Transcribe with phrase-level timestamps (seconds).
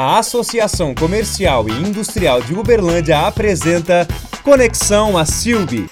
[0.00, 4.06] A Associação Comercial e Industrial de Uberlândia apresenta
[4.44, 5.90] Conexão a Silbi.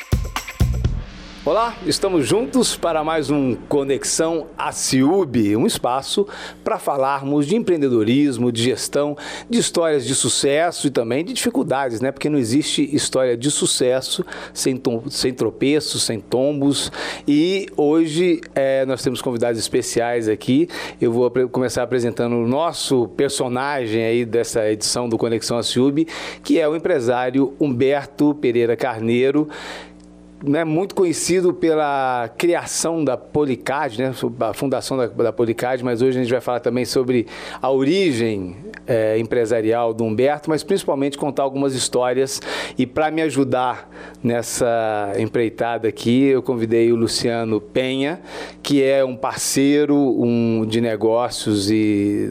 [1.46, 6.26] Olá, estamos juntos para mais um Conexão ACIUB, um espaço
[6.64, 9.16] para falarmos de empreendedorismo, de gestão,
[9.48, 12.10] de histórias de sucesso e também de dificuldades, né?
[12.10, 16.90] Porque não existe história de sucesso sem, sem tropeços, sem tombos.
[17.28, 20.68] E hoje é, nós temos convidados especiais aqui.
[21.00, 26.08] Eu vou começar apresentando o nosso personagem aí dessa edição do Conexão ACIUB,
[26.42, 29.48] que é o empresário Humberto Pereira Carneiro
[30.42, 36.18] né, muito conhecido pela criação da Policad, né, a fundação da, da Policad, mas hoje
[36.18, 37.26] a gente vai falar também sobre
[37.60, 42.40] a origem é, empresarial do Humberto, mas principalmente contar algumas histórias.
[42.78, 43.90] E para me ajudar
[44.22, 48.20] nessa empreitada aqui, eu convidei o Luciano Penha,
[48.62, 52.30] que é um parceiro um, de negócios e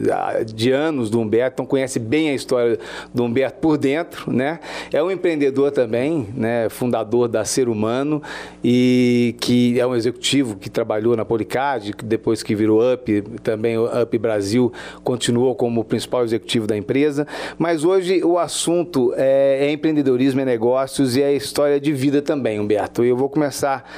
[0.54, 2.78] de anos do Humberto, então conhece bem a história
[3.12, 4.60] do Humberto por dentro, né?
[4.92, 6.68] É um empreendedor também, né?
[6.68, 8.22] Fundador da Ser Humano
[8.62, 14.18] e que é um executivo que trabalhou na Policad, depois que virou Up, também Up
[14.18, 14.72] Brasil
[15.02, 17.26] continuou como principal executivo executivo da empresa.
[17.58, 22.60] Mas hoje o assunto é, é empreendedorismo, é negócios e é história de vida também,
[22.60, 23.04] Humberto.
[23.04, 23.90] E eu vou começar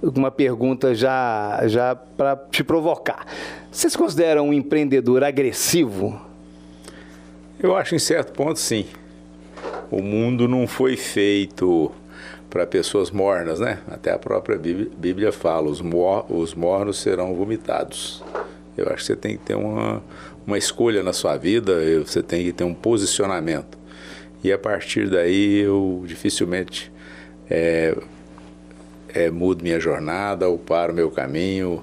[0.00, 3.26] com uma pergunta já, já para te provocar.
[3.72, 6.20] Você se considera um empreendedor agressivo?
[7.58, 8.86] Eu acho em certo ponto sim.
[9.90, 11.90] O mundo não foi feito
[12.50, 13.78] para pessoas mornas, né?
[13.88, 18.22] Até a própria Bíblia, Bíblia fala: os, mor os mornos serão vomitados.
[18.76, 20.02] Eu acho que você tem que ter uma,
[20.46, 23.78] uma escolha na sua vida, você tem que ter um posicionamento.
[24.42, 26.92] E a partir daí eu dificilmente
[27.48, 27.96] é,
[29.08, 31.82] é, mudo minha jornada ou paro meu caminho.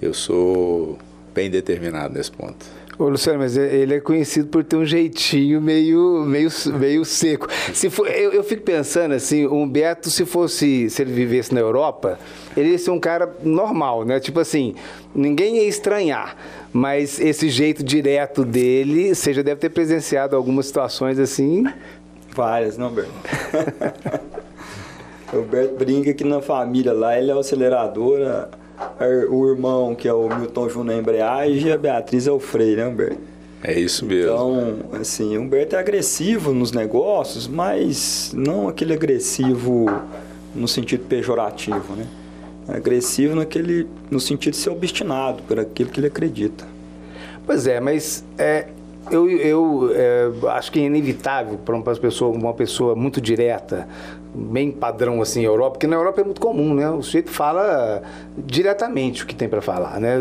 [0.00, 0.98] Eu sou
[1.34, 2.66] bem determinado nesse ponto.
[2.98, 7.48] Ô, Luciano, mas ele é conhecido por ter um jeitinho meio, meio, meio seco.
[7.72, 11.60] Se for, eu, eu fico pensando assim, o Humberto, se fosse, se ele vivesse na
[11.60, 12.18] Europa,
[12.54, 14.20] ele ia ser um cara normal, né?
[14.20, 14.74] Tipo assim,
[15.14, 16.36] ninguém ia estranhar.
[16.70, 21.64] Mas esse jeito direto dele, você já deve ter presenciado algumas situações assim.
[22.34, 23.10] Várias, não, Humberto?
[25.32, 28.48] o Humberto brinca que na família lá ele é o acelerador,
[29.30, 32.86] o irmão, que é o Milton Júnior embreagem, e a Beatriz é o freio, né,
[32.86, 33.32] Humberto?
[33.62, 34.32] É isso mesmo.
[34.32, 39.86] Então, assim, o Humberto é agressivo nos negócios, mas não aquele agressivo
[40.54, 42.06] no sentido pejorativo, né?
[42.68, 46.66] É agressivo naquele, no sentido de ser obstinado por aquilo que ele acredita.
[47.46, 48.66] Pois é, mas é,
[49.10, 53.88] eu, eu é, acho que é inevitável para uma pessoa, uma pessoa muito direta,
[54.34, 56.88] bem padrão assim, Europa, porque na Europa é muito comum, né?
[56.90, 58.02] O sujeito fala
[58.36, 60.18] diretamente o que tem para falar, né?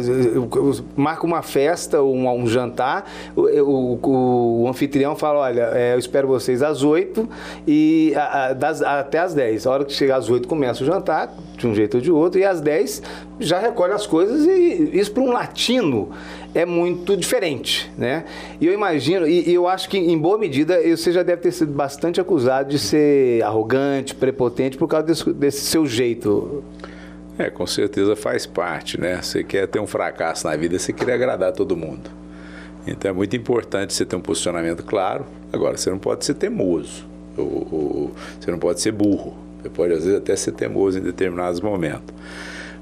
[0.96, 6.00] Marca uma festa ou um, um, jantar, o, o, o, anfitrião fala, olha, é, eu
[6.00, 7.28] espero vocês às oito
[7.66, 9.66] e a, a, das, até às dez.
[9.66, 12.40] A hora que chegar às oito começa o jantar, de um jeito ou de outro,
[12.40, 13.02] e às dez
[13.46, 16.12] já recolhe as coisas e isso para um latino
[16.54, 18.26] é muito diferente, né?
[18.60, 21.52] E eu imagino, e, e, eu acho que em boa medida você já deve ter
[21.52, 26.64] sido bastante acusado de ser arrogante, prepotente por causa desse, desse seu jeito.
[27.38, 29.22] É, com certeza faz parte, né?
[29.22, 32.10] Você quer ter um fracasso na vida, você quer agradar todo mundo.
[32.86, 35.26] Então é muito importante você ter um posicionamento claro.
[35.54, 37.06] Agora, você não pode ser teimoso,
[37.38, 39.36] ou, ou você não pode ser burro.
[39.62, 42.14] Você pode, às vezes, até ser teimoso em determinados momentos.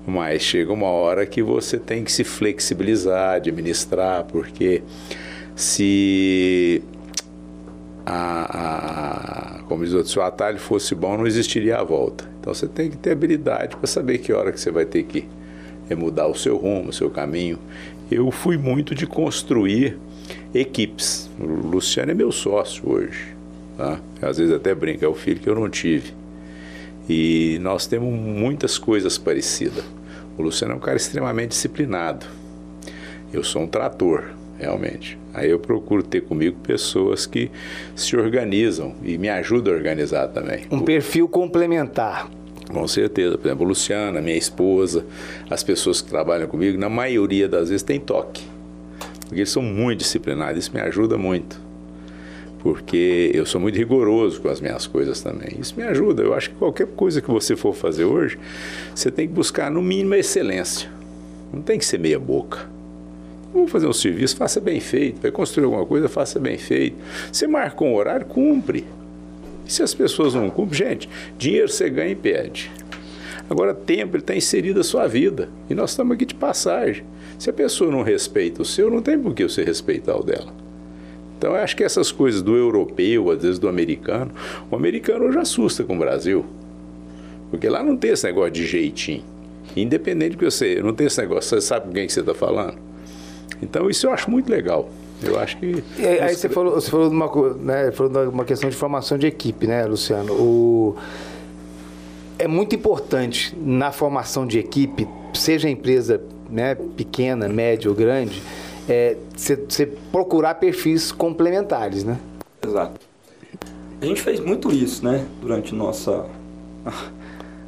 [0.10, 4.82] Mas chega uma hora que você tem que se flexibilizar, administrar, porque
[5.56, 6.82] se
[8.04, 12.28] a, a, como diz o outro, se o atalho fosse bom, não existiria a volta.
[12.40, 15.28] Então você tem que ter habilidade para saber que hora que você vai ter que
[15.96, 17.60] mudar o seu rumo, o seu caminho.
[18.10, 19.96] Eu fui muito de construir
[20.56, 21.30] equipes.
[21.40, 23.36] O Luciano é meu sócio hoje.
[23.78, 24.00] Tá?
[24.24, 26.14] Às vezes até brinca, é o filho que eu não tive.
[27.08, 29.84] E nós temos muitas coisas parecidas.
[30.40, 32.26] O Luciano é um cara extremamente disciplinado.
[33.34, 34.24] Eu sou um trator,
[34.58, 35.20] realmente.
[35.34, 37.52] Aí eu procuro ter comigo pessoas que
[37.94, 40.66] se organizam e me ajudam a organizar também.
[40.72, 42.30] Um perfil complementar.
[42.72, 43.38] Com certeza.
[43.38, 45.06] Por exemplo, a Luciana, minha esposa,
[45.50, 48.42] as pessoas que trabalham comigo, na maioria das vezes tem toque.
[49.20, 51.69] Porque eles são muito disciplinados, isso me ajuda muito
[52.60, 55.58] porque eu sou muito rigoroso com as minhas coisas também.
[55.60, 56.22] Isso me ajuda.
[56.22, 58.38] Eu acho que qualquer coisa que você for fazer hoje,
[58.94, 60.90] você tem que buscar no mínimo a excelência.
[61.54, 62.70] Não tem que ser meia boca.
[63.54, 65.22] Vamos fazer um serviço, faça bem feito.
[65.22, 66.98] Vai construir alguma coisa, faça bem feito.
[67.32, 68.86] Você marcou um horário, cumpre.
[69.66, 72.70] E se as pessoas não cumprem, gente, dinheiro você ganha e perde.
[73.50, 75.50] Agora, tempo está inserido na sua vida.
[75.70, 77.04] E nós estamos aqui de passagem.
[77.40, 80.69] Se a pessoa não respeita o seu, não tem por que você respeitar o dela.
[81.40, 84.30] Então, eu acho que essas coisas do europeu, às vezes do americano,
[84.70, 86.46] o americano hoje assusta com o Brasil.
[87.50, 89.24] Porque lá não tem esse negócio de jeitinho.
[89.74, 92.78] Independente que você não tem esse negócio, você sabe com quem que você está falando.
[93.62, 94.90] Então, isso eu acho muito legal.
[95.24, 95.82] Eu acho que.
[95.98, 98.76] E aí, aí você falou, você falou de uma, né, falou de uma questão de
[98.76, 100.34] formação de equipe, né, Luciano?
[100.34, 100.98] O,
[102.38, 108.42] é muito importante na formação de equipe, seja a empresa né, pequena, média ou grande,
[109.36, 112.18] você é, procurar perfis complementares, né?
[112.66, 113.00] Exato.
[114.02, 116.26] A gente fez muito isso, né, durante nossa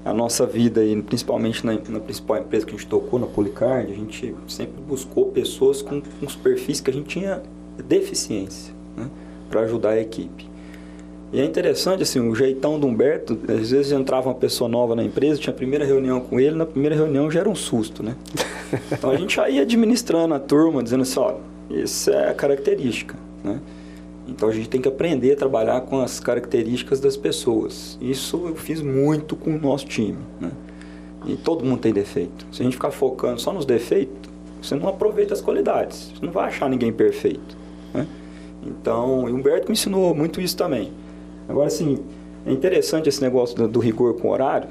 [0.03, 3.91] a nossa vida e principalmente na, na, principal empresa que a gente tocou, na Policard,
[3.91, 7.43] a gente sempre buscou pessoas com, com os perfis que a gente tinha
[7.85, 9.07] deficiência, né,
[9.49, 10.49] para ajudar a equipe.
[11.31, 15.03] E é interessante, assim, o jeitão do Humberto, às vezes entrava uma pessoa nova na
[15.03, 18.15] empresa, tinha a primeira reunião com ele, na primeira reunião já era um susto, né?
[18.91, 21.35] Então a gente já ia administrando a turma, dizendo assim, ó,
[21.69, 23.59] isso é a característica, né?
[24.27, 27.97] Então a gente tem que aprender a trabalhar com as características das pessoas.
[28.01, 30.19] Isso eu fiz muito com o nosso time.
[30.39, 30.51] Né?
[31.25, 32.45] E todo mundo tem defeito.
[32.51, 34.31] Se a gente ficar focando só nos defeitos,
[34.61, 36.11] você não aproveita as qualidades.
[36.13, 37.57] Você não vai achar ninguém perfeito.
[37.93, 38.07] Né?
[38.63, 40.91] Então, o Humberto me ensinou muito isso também.
[41.49, 41.97] Agora, assim,
[42.45, 44.69] é interessante esse negócio do, do rigor com horário.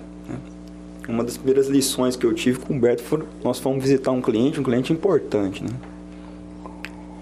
[1.10, 4.22] Uma das primeiras lições que eu tive com o Humberto foi nós fomos visitar um
[4.22, 5.70] cliente, um cliente importante, né?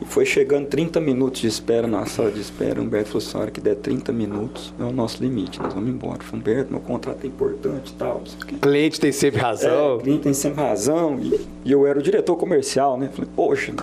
[0.07, 2.81] Foi chegando 30 minutos de espera na sala de espera.
[2.81, 5.89] Humberto falou assim: a hora que der 30 minutos é o nosso limite, nós vamos
[5.89, 6.23] embora.
[6.23, 8.23] falei, Humberto, meu contrato é importante e tal.
[8.61, 9.97] Cliente tem sempre razão.
[9.97, 11.19] É, cliente tem sempre razão.
[11.21, 13.09] E, e, eu era o diretor comercial, né?
[13.13, 13.75] Falei, poxa,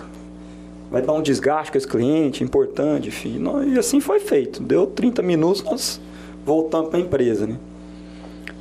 [0.90, 3.42] vai dar um desgaste com esse cliente, importante, enfim.
[3.72, 4.62] E assim foi feito.
[4.62, 6.00] Deu 30 minutos, nós
[6.44, 7.56] voltamos para a empresa, né?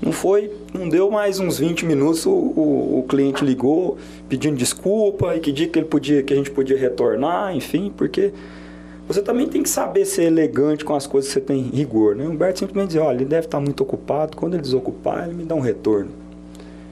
[0.01, 3.97] Não foi, não deu mais uns 20 minutos, o, o, o, cliente ligou
[4.27, 8.33] pedindo desculpa e que dia que ele podia, que a gente podia retornar, enfim, porque
[9.07, 12.25] você também tem que saber ser elegante com as coisas que você tem rigor, né?
[12.25, 15.43] O Humberto simplesmente dizia, olha, ele deve estar muito ocupado, quando ele desocupar, ele me
[15.45, 16.11] dá um retorno.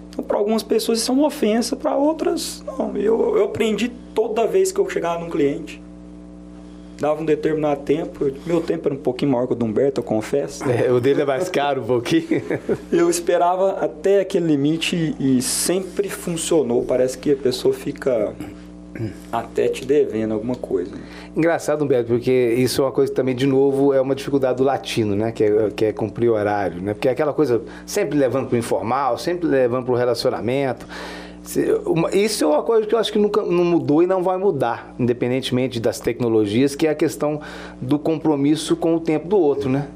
[0.10, 2.96] Então, para algumas pessoas isso é uma ofensa, para outras, não.
[2.96, 5.83] Eu, eu aprendi toda vez que eu chegava num cliente
[7.00, 8.32] dava um determinado tempo.
[8.46, 10.64] Meu tempo era um pouquinho maior que o do Humberto, eu confesso.
[10.70, 12.42] É, o dele é mais caro um pouquinho.
[12.92, 16.84] eu esperava até aquele limite e sempre funcionou.
[16.84, 18.34] Parece que a pessoa fica
[19.32, 20.92] até te devendo alguma coisa.
[21.36, 24.64] Engraçado, Humberto, porque isso é uma coisa que também, de novo, é uma dificuldade do
[24.64, 25.32] latino, né?
[25.32, 26.94] Que é, que é cumprir horário, né?
[26.94, 30.86] Porque é aquela coisa sempre levando para o informal, sempre levando para o relacionamento.
[32.14, 34.96] Isso é uma coisa que eu acho que nunca não mudou e não vai mudar,
[34.98, 37.42] independentemente das tecnologias, que é a questão
[37.82, 39.88] do compromisso com o tempo do outro, né?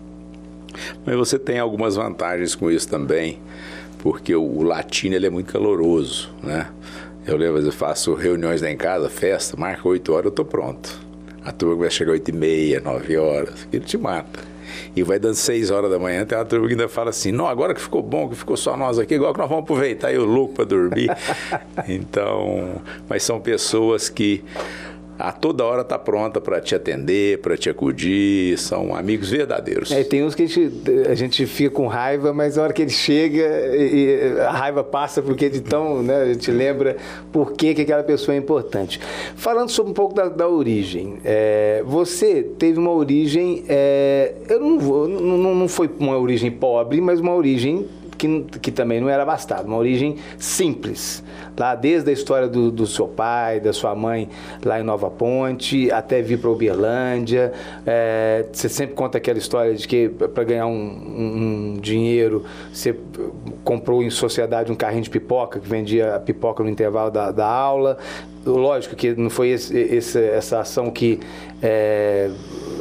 [1.05, 3.39] Mas você tem algumas vantagens com isso também,
[3.99, 6.67] porque o, latino ele é muito caloroso, né?
[7.25, 10.99] Eu lembro, eu faço reuniões lá em casa, festa, marca 8 horas, eu tô pronto.
[11.43, 14.56] A turma vai chegar 8 e meia, 9 horas, ele te mata
[14.95, 17.47] e vai dando 6 horas da manhã, tem uma turma que ainda fala assim, não,
[17.47, 20.17] agora que ficou bom, que ficou só nós aqui, igual que nós vamos aproveitar aí
[20.17, 21.09] o louco para dormir.
[21.87, 24.43] então, mas são pessoas que
[25.17, 29.91] a toda hora está pronta para te atender, para te acudir, são amigos verdadeiros.
[29.91, 30.71] É, tem uns que a gente,
[31.09, 33.43] a gente fica com raiva, mas a hora que ele chega,
[33.75, 36.97] e, a raiva passa porque de tão, né, a gente lembra
[37.31, 38.99] por que, que aquela pessoa é importante.
[39.35, 44.79] Falando sobre um pouco da, da origem, é, você teve uma origem, é, eu não,
[44.79, 47.87] vou, não, não foi uma origem pobre, mas uma origem
[48.17, 51.23] que, que também não era abastado, uma origem simples.
[51.57, 54.29] Lá desde a história do, do seu pai, da sua mãe
[54.63, 57.53] lá em Nova Ponte, até vir para Uberlândia.
[57.85, 62.95] É, você sempre conta aquela história de que para ganhar um, um, dinheiro, você
[63.63, 67.97] comprou em sociedade um carrinho de pipoca, que vendia pipoca no intervalo da, da aula.
[68.45, 71.19] Lógico que não foi esse, esse, essa ação que
[71.61, 72.29] é,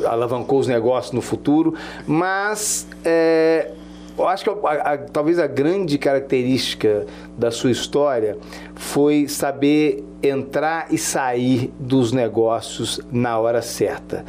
[0.04, 1.74] alavancou os negócios no futuro,
[2.06, 3.70] mas é,
[4.18, 7.06] eu acho que a, a, talvez a grande característica
[7.36, 8.38] da sua história
[8.74, 14.24] foi saber entrar e sair dos negócios na hora certa.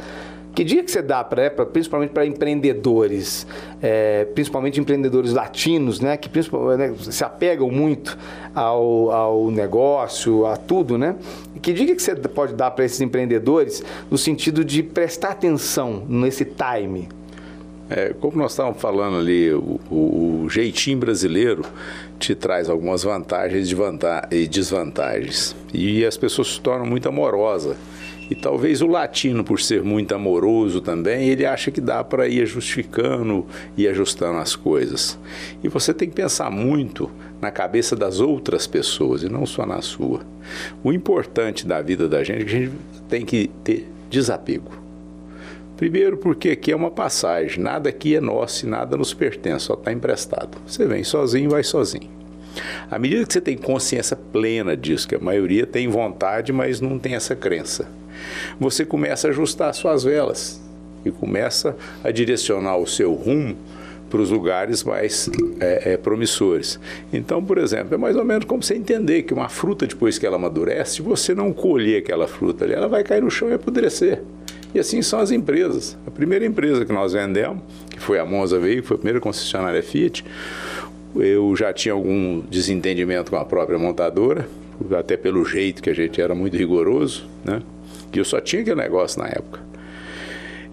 [0.58, 3.46] Que dia que você dá para, né, principalmente para empreendedores,
[3.80, 6.28] é, principalmente empreendedores latinos, né, que
[6.76, 8.18] né, se apegam muito
[8.52, 11.14] ao, ao negócio, a tudo, né?
[11.62, 16.44] Que dica que você pode dar para esses empreendedores no sentido de prestar atenção nesse
[16.44, 17.08] time?
[17.90, 21.64] É, como nós estávamos falando ali, o, o, o, jeitinho brasileiro
[22.18, 23.70] te traz algumas vantagens
[24.30, 25.56] e desvantagens.
[25.72, 27.76] E as pessoas se tornam muito amorosas.
[28.30, 32.44] E talvez o latino, por ser muito amoroso também, ele acha que dá para ir
[32.46, 35.18] justificando e ajustando as coisas.
[35.64, 39.80] E você tem que pensar muito na cabeça das outras pessoas e não só na
[39.80, 40.20] sua.
[40.84, 42.72] O importante da vida da gente é que a gente
[43.08, 44.87] tem que ter desapego.
[45.78, 49.74] Primeiro, porque aqui é uma passagem, nada aqui é nosso e nada nos pertence, só
[49.74, 50.58] está emprestado.
[50.66, 52.10] Você vem sozinho, vai sozinho.
[52.90, 56.98] À medida que você tem consciência plena disso, que a maioria tem vontade, mas não
[56.98, 57.88] tem essa crença,
[58.58, 60.60] você começa a ajustar suas velas
[61.04, 63.56] e começa a direcionar o seu rumo
[64.10, 65.30] para os lugares mais
[65.60, 66.80] é, é, promissores.
[67.12, 70.26] Então, por exemplo, é mais ou menos como você entender que uma fruta, depois que
[70.26, 73.52] ela amadurece, se você não colher aquela fruta ali, ela vai cair no chão e
[73.52, 74.24] apodrecer.
[74.74, 75.96] E assim são as empresas.
[76.06, 79.82] A primeira empresa que nós vendemos, que foi a Monza Veículo, foi a primeira concessionária
[79.82, 80.24] Fiat,
[81.16, 84.46] eu já tinha algum desentendimento com a própria montadora,
[84.96, 87.62] até pelo jeito que a gente era muito rigoroso, né?
[88.12, 89.60] E eu só tinha aquele negócio na época.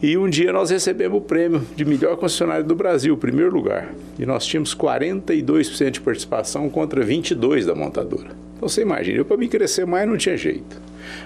[0.02, 3.94] E um dia nós recebemos o prêmio de melhor concessionário do Brasil, primeiro lugar.
[4.20, 8.28] E nós tínhamos 42% de participação contra 22% da montadora.
[8.56, 10.80] Então você imagina, eu para me crescer mais não tinha jeito.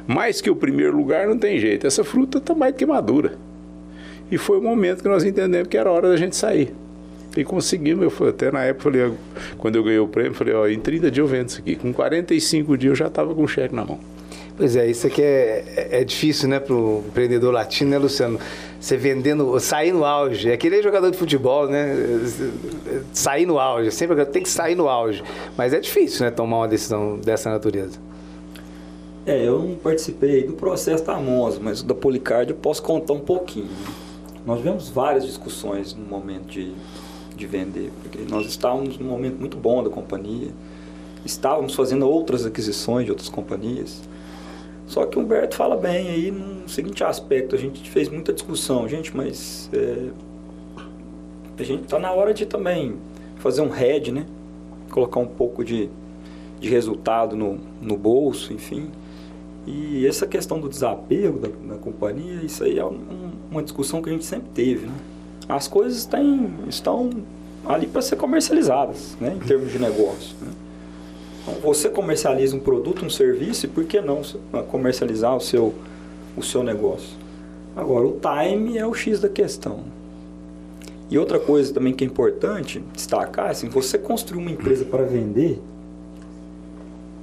[0.07, 1.87] Mais que o primeiro lugar não tem jeito.
[1.87, 3.33] Essa fruta está mais do que madura.
[4.31, 6.73] E foi o momento que nós entendemos que era hora da gente sair.
[7.35, 9.13] E conseguimos, eu falei, até na época, falei,
[9.57, 11.75] quando eu ganhei o prêmio, falei, ó, em 30 dias eu vendo isso aqui.
[11.75, 13.99] Com 45 dias eu já estava com o cheque na mão.
[14.57, 18.37] Pois é, isso aqui é, é, é difícil, né, para o empreendedor latino, né, Luciano?
[18.77, 20.49] Você vendendo, sair no auge.
[20.49, 21.95] É aquele jogador de futebol, né?
[23.13, 23.89] Sair no auge.
[23.91, 25.23] Sempre tem que sair no auge.
[25.57, 27.99] Mas é difícil, né, tomar uma decisão dessa natureza.
[29.29, 33.19] É, eu não participei do processo da Monza, mas da Policard eu posso contar um
[33.19, 33.69] pouquinho.
[34.43, 36.73] Nós tivemos várias discussões no momento de,
[37.35, 40.47] de vender, porque nós estávamos num momento muito bom da companhia,
[41.23, 44.01] estávamos fazendo outras aquisições de outras companhias.
[44.87, 48.89] Só que o Humberto fala bem aí no seguinte aspecto, a gente fez muita discussão,
[48.89, 50.09] gente, mas é,
[51.55, 52.95] a gente está na hora de também
[53.35, 54.25] fazer um head, né?
[54.89, 55.87] Colocar um pouco de,
[56.59, 58.89] de resultado no, no bolso, enfim.
[59.71, 62.97] E essa questão do desapego da, da companhia, isso aí é um,
[63.51, 64.95] uma discussão que a gente sempre teve, né?
[65.47, 67.11] As coisas têm, estão
[67.63, 69.37] ali para ser comercializadas, né?
[69.39, 70.51] Em termos de negócio, né?
[71.43, 74.23] Então, você comercializa um produto, um serviço, e por que não
[74.71, 75.75] comercializar o seu,
[76.35, 77.15] o seu negócio?
[77.75, 79.81] Agora, o time é o X da questão.
[81.11, 85.61] E outra coisa também que é importante destacar, assim, você construir uma empresa para vender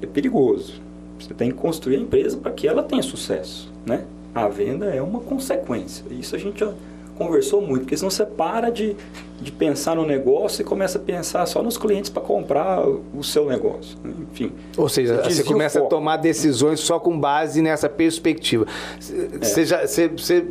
[0.00, 0.85] é perigoso.
[1.18, 4.04] Você tem que construir a empresa para que ela tenha sucesso, né?
[4.34, 6.04] A venda é uma consequência.
[6.10, 6.72] Isso a gente já
[7.16, 8.94] conversou muito, porque senão você para de,
[9.40, 13.46] de pensar no negócio e começa a pensar só nos clientes para comprar o seu
[13.46, 13.96] negócio.
[14.04, 14.12] Né?
[14.30, 14.52] Enfim.
[14.76, 18.66] Ou seja, você começa a tomar decisões só com base nessa perspectiva.
[19.00, 19.64] Você, é.
[19.64, 20.46] já, você, você,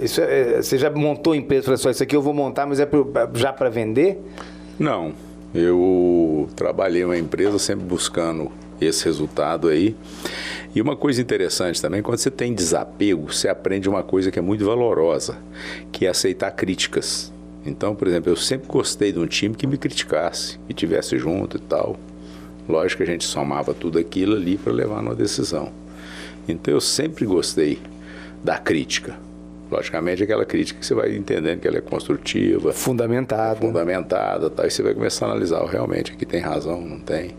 [0.00, 2.66] isso é, você já montou a empresa e falou assim, isso aqui eu vou montar,
[2.66, 2.88] mas é
[3.34, 4.18] já para vender?
[4.78, 5.12] Não.
[5.54, 9.94] Eu trabalhei uma empresa sempre buscando esse resultado aí.
[10.74, 14.42] E uma coisa interessante também, quando você tem desapego, você aprende uma coisa que é
[14.42, 15.38] muito valorosa,
[15.90, 17.32] que é aceitar críticas.
[17.64, 21.56] Então, por exemplo, eu sempre gostei de um time que me criticasse, que tivesse junto
[21.56, 21.96] e tal.
[22.68, 25.72] Lógico que a gente somava tudo aquilo ali para levar numa decisão.
[26.46, 27.80] Então, eu sempre gostei
[28.44, 29.16] da crítica.
[29.70, 34.70] Logicamente, aquela crítica que você vai entendendo que ela é construtiva, fundamentada, fundamentada, tal, e
[34.70, 37.32] você vai começar a analisar, oh, realmente aqui tem razão, não tem.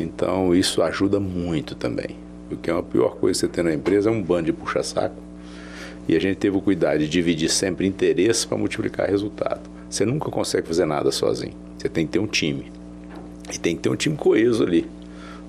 [0.00, 2.16] Então, isso ajuda muito também.
[2.48, 5.16] Porque é a pior coisa que você tem na empresa é um bando de puxa-saco.
[6.08, 9.60] E a gente teve o cuidado de dividir sempre interesse para multiplicar resultado.
[9.88, 11.54] Você nunca consegue fazer nada sozinho.
[11.78, 12.72] Você tem que ter um time.
[13.52, 14.86] E tem que ter um time coeso ali.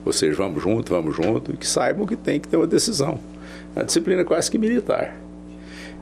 [0.05, 3.20] Ou seja, vamos junto, vamos junto, e que saibam que tem que ter uma decisão.
[3.75, 5.15] É uma disciplina quase que militar.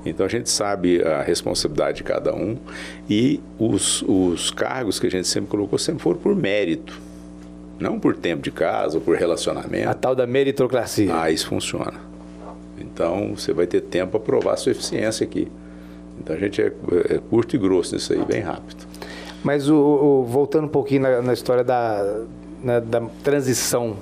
[0.05, 2.57] Então a gente sabe a responsabilidade de cada um
[3.09, 6.99] e os, os cargos que a gente sempre colocou sempre foram por mérito.
[7.79, 9.89] Não por tempo de casa ou por relacionamento.
[9.89, 11.09] A tal da meritocracia.
[11.13, 11.93] Ah, isso funciona.
[12.77, 15.47] Então você vai ter tempo para provar a sua eficiência aqui.
[16.19, 16.71] Então a gente é,
[17.09, 18.85] é curto e grosso nisso aí, bem rápido.
[19.43, 22.23] Mas o, o voltando um pouquinho na, na história da,
[22.61, 23.95] na, da transição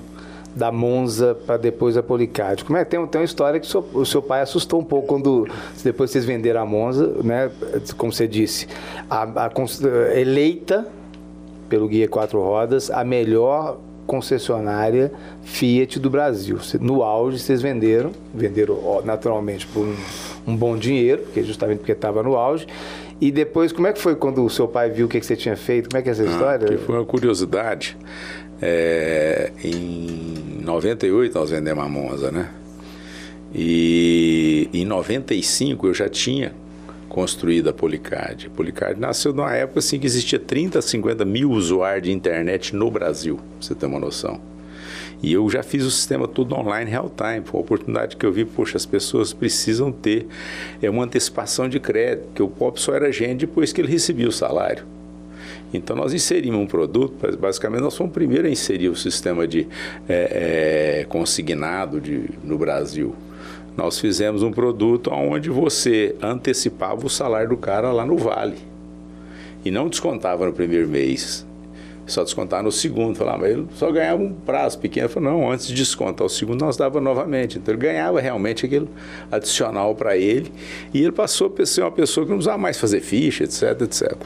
[0.54, 2.64] da Monza para depois a Policard.
[2.64, 5.06] Como é tem, tem uma história que o seu, o seu, pai assustou um pouco
[5.06, 5.46] quando
[5.84, 7.50] depois vocês venderam a Monza, né?
[7.96, 8.66] Como você disse,
[9.08, 10.88] a, a eleita
[11.68, 16.58] pelo Guia Quatro Rodas, a melhor concessionária Fiat do Brasil.
[16.80, 19.94] No auge, vocês venderam, venderam naturalmente por um,
[20.46, 22.66] um bom dinheiro, porque justamente porque estava no auge.
[23.20, 25.36] E depois, como é que foi quando o seu pai viu o que, que você
[25.36, 25.90] tinha feito?
[25.90, 26.68] Como é que é essa ah, história?
[26.68, 27.96] Que foi uma curiosidade.
[28.62, 32.48] É, em 98 nós vendemos a Monza, né?
[33.54, 36.52] E em 95 eu já tinha
[37.08, 38.46] construída a Policard.
[38.46, 42.90] A Policard nasceu numa época assim que existia 30, 50 mil usuários de internet no
[42.90, 44.40] Brasil, pra você ter uma noção.
[45.22, 47.44] E eu já fiz o sistema tudo online, real time.
[47.44, 50.28] Foi uma oportunidade que eu vi, poxa, as pessoas precisam ter
[50.80, 54.28] é uma antecipação de crédito, que o POP só era gente depois que ele recebia
[54.28, 54.84] o salário.
[55.74, 59.66] Então nós inserimos um produto, basicamente nós fomos o primeiro a inserir o sistema de
[60.08, 63.14] é, é, consignado de, no Brasil.
[63.78, 68.56] Nós fizemos um produto onde você antecipava o salário do cara lá no Vale.
[69.64, 71.46] E não descontava no primeiro mês
[72.04, 73.14] só descontar no segundo.
[73.14, 75.06] Falava, mas ele só ganhava um prazo pequeno.
[75.06, 77.56] Eu falei, não, antes de descontar o segundo, nós dava novamente.
[77.58, 78.88] Então ele ganhava realmente aquele
[79.30, 80.50] adicional para ele.
[80.92, 84.16] E ele passou a ser uma pessoa que não usava mais fazer ficha, etc, etc.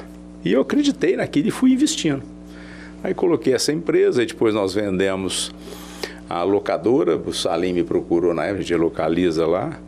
[0.42, 2.22] E eu acreditei naquilo e fui investindo.
[3.04, 5.52] Aí coloquei essa empresa, e depois nós vendemos
[6.32, 9.78] a locadora, o Salim me procurou na época, a gente localiza lá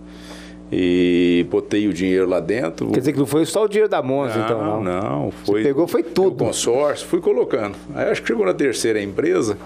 [0.70, 2.90] e botei o dinheiro lá dentro.
[2.90, 4.82] Quer dizer que não foi só o dinheiro da Monza, então, não?
[4.82, 5.62] Não, foi.
[5.62, 6.44] Você pegou, foi tudo.
[6.44, 7.74] O consórcio, fui colocando.
[7.94, 9.56] Aí acho que chegou na terceira empresa,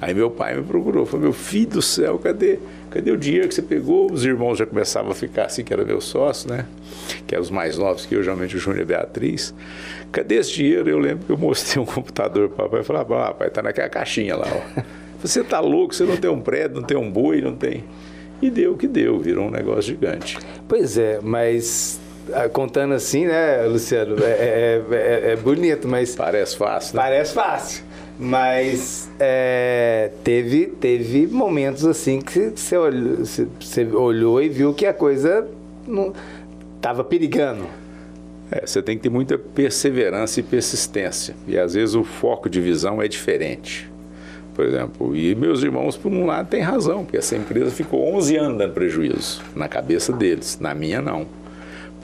[0.00, 2.60] aí meu pai me procurou, falou: meu filho do céu, cadê?
[2.88, 4.10] Cadê o dinheiro que você pegou?
[4.12, 6.66] Os irmãos já começavam a ficar assim, que era meu sócio, né?
[7.26, 9.52] Que eram os mais novos que eu, geralmente o Júnior e a Beatriz.
[10.12, 10.88] Cadê esse dinheiro?
[10.88, 13.60] Eu lembro que eu mostrei um computador para o papai e falei: ah, pai, tá
[13.60, 14.82] naquela caixinha lá, ó.
[15.22, 17.84] Você tá louco, você não tem um prédio, não tem um boi, não tem.
[18.40, 20.38] E deu o que deu, virou um negócio gigante.
[20.68, 22.00] Pois é, mas
[22.32, 26.14] ah, contando assim, né, Luciano, é, é, é, é bonito, mas.
[26.14, 27.02] Parece fácil, né?
[27.02, 27.84] Parece fácil.
[28.18, 34.92] Mas é, teve, teve momentos assim que você olhou, você olhou e viu que a
[34.92, 35.46] coisa
[35.86, 36.12] não
[36.76, 37.64] estava perigando.
[38.50, 41.36] É, você tem que ter muita perseverança e persistência.
[41.46, 43.87] E às vezes o foco de visão é diferente
[44.58, 45.14] por exemplo.
[45.14, 48.72] E meus irmãos, por um lado, têm razão, porque essa empresa ficou 11 anos dando
[48.74, 51.28] prejuízo, na cabeça deles, na minha não.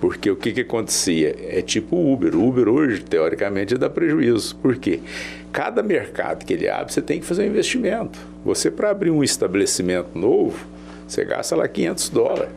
[0.00, 1.34] Porque o que, que acontecia?
[1.48, 2.36] É tipo Uber.
[2.36, 4.54] Uber hoje, teoricamente, dá prejuízo.
[4.54, 5.00] Por quê?
[5.50, 8.20] Cada mercado que ele abre, você tem que fazer um investimento.
[8.44, 10.56] Você, para abrir um estabelecimento novo,
[11.08, 12.52] você gasta lá 500 dólares.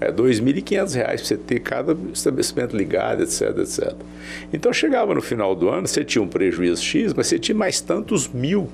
[0.00, 3.92] É R$ 2.500 para você ter cada estabelecimento ligado, etc, etc.
[4.50, 7.82] Então, chegava no final do ano, você tinha um prejuízo X, mas você tinha mais
[7.82, 8.66] tantos mil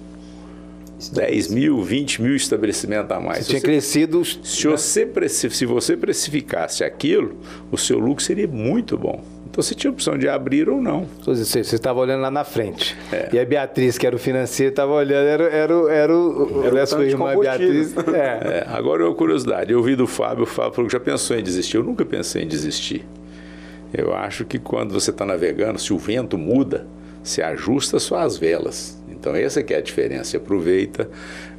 [1.13, 3.45] 10 mil, 20 mil estabelecimentos a mais.
[3.45, 4.25] Você tinha crescido.
[4.25, 7.37] Se você, se você precificasse aquilo,
[7.71, 9.23] o seu lucro seria muito bom.
[9.57, 11.07] Então você tinha opção de abrir ou não.
[11.25, 12.97] Você estava olhando lá na frente.
[13.11, 13.31] É.
[13.33, 16.87] E a Beatriz, que era o financeiro, estava olhando, era, era, era, o, era a
[16.87, 17.95] sua irmã Beatriz.
[18.13, 18.19] É.
[18.19, 18.67] É.
[18.69, 21.77] Agora, uma curiosidade, eu ouvi do Fábio, o Fábio falou que já pensou em desistir.
[21.79, 23.07] Eu nunca pensei em desistir.
[23.93, 26.87] Eu acho que quando você está navegando, se o vento muda,
[27.23, 29.03] se ajusta suas velas.
[29.19, 30.25] Então, essa que é a diferença.
[30.25, 31.09] Você aproveita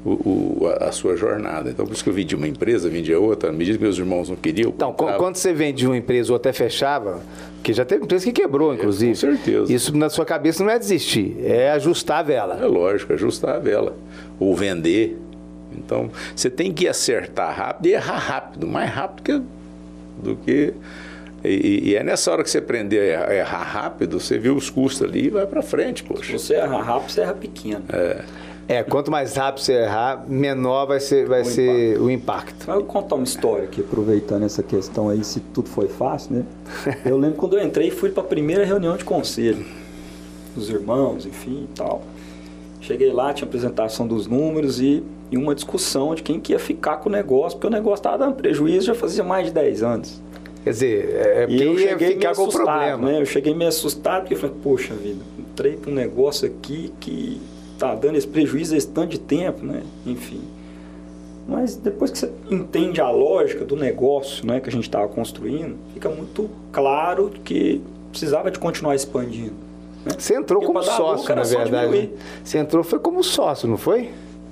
[0.06, 1.70] o, o, a, sua jornada.
[1.70, 3.98] Então, por isso que eu vendi uma empresa, vendi a outra, à medida que meus
[3.98, 4.70] irmãos não queriam.
[4.76, 5.18] Então, comprava.
[5.18, 7.22] quando você vende uma empresa ou até fechava,
[7.64, 9.12] que já teve empresa que quebrou, inclusive.
[9.12, 9.74] É, com certeza.
[9.74, 12.60] Isso na sua cabeça não é desistir, é ajustar a vela.
[12.62, 13.96] É lógico, ajustar a vela.
[14.40, 15.18] Ou vender.
[15.78, 19.42] Então, você tem que acertar rápido e errar rápido, mais rápido que,
[20.24, 20.74] do que
[21.50, 25.08] e, e, é nessa hora que você aprender a errar rápido, você vê os custos
[25.08, 26.38] ali e vai para frente, poxa.
[26.38, 27.84] Se você errar rápido, você erra pequeno.
[27.92, 28.24] É.
[28.70, 32.04] É, quanto mais rápido você errar, menor vai ser, vai o, ser impacto.
[32.04, 32.70] o impacto.
[32.70, 36.46] Eu vou contar uma história aqui, aproveitando essa questão aí, se tudo foi fácil, né?
[37.06, 39.66] Eu lembro quando eu entrei, fui para a primeira reunião de conselho,
[40.56, 42.02] os irmãos, enfim e tal.
[42.82, 46.98] Cheguei lá, tinha apresentação dos números e, e uma discussão de quem que ia ficar
[46.98, 50.22] com o negócio, porque o negócio estava dando prejuízo já fazia mais de 10 anos.
[50.68, 52.98] Quer dizer, é, é porque eu cheguei ficar com problema.
[53.10, 53.22] Né?
[53.22, 57.40] Eu cheguei meio assustado porque eu falei, poxa vida, entrei para um negócio aqui que
[57.80, 59.82] tá dando esse prejuízo esse tanto de tempo, né?
[60.06, 60.42] Enfim.
[61.48, 65.78] Mas depois que você entende a lógica do negócio né, que a gente estava construindo,
[65.94, 69.54] fica muito claro que precisava de continuar expandindo.
[70.06, 70.16] Né?
[70.18, 72.12] Você entrou porque como sócio, na verdade.
[72.44, 74.10] Você entrou foi como sócio, não foi?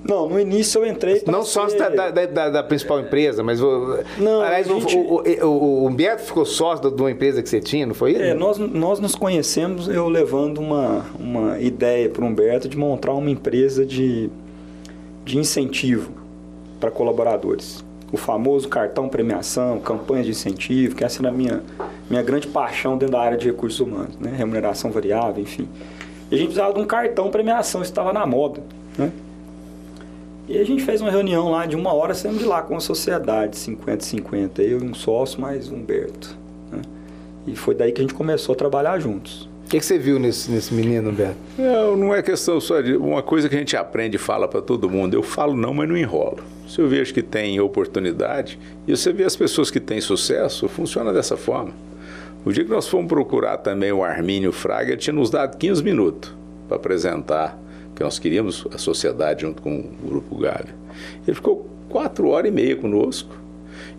[0.08, 1.78] Não, no início eu entrei Não só ser...
[1.90, 3.60] da, da, da, principal empresa, mas...
[3.62, 4.96] O, não, aliás, gente...
[4.96, 8.12] o, o, o, o Humberto ficou sócio de uma empresa que você tinha, não foi
[8.12, 8.22] isso?
[8.22, 13.12] É, nós, nós nos conhecemos eu levando uma, uma ideia para o Humberto de montar
[13.12, 14.30] uma empresa de,
[15.24, 16.12] de incentivo
[16.78, 17.84] para colaboradores.
[18.12, 21.62] O famoso cartão premiação, campanhas de incentivo, que essa era a minha,
[22.08, 24.32] minha grande paixão dentro da área de recursos humanos, né?
[24.36, 25.68] remuneração variável, enfim.
[26.30, 28.62] E a gente precisava de um cartão premiação, isso estava na moda.
[30.48, 32.80] E a gente fez uma reunião lá de uma hora, saímos de lá com a
[32.80, 36.38] sociedade, 50-50, eu e um sócio, mais Humberto.
[36.70, 36.82] Né?
[37.48, 39.48] E foi daí que a gente começou a trabalhar juntos.
[39.64, 41.36] O que, que, você viu nesse, nesse menino, Humberto?
[41.58, 42.94] Não, não é questão só de.
[42.94, 45.14] Uma coisa que a gente aprende e fala para todo mundo.
[45.14, 46.38] Eu falo não, mas não enrolo.
[46.68, 48.56] Se eu vejo que tem oportunidade,
[48.86, 51.72] e você vê as pessoas que têm sucesso, funciona dessa forma.
[52.44, 55.82] O dia que nós fomos procurar também o Armínio Fraga, ele tinha nos dado 15
[55.82, 56.32] minutos
[56.68, 57.58] para apresentar
[57.96, 60.68] que nós queríamos a sociedade junto com o Grupo Galho.
[61.26, 63.34] Ele ficou quatro horas e meia conosco.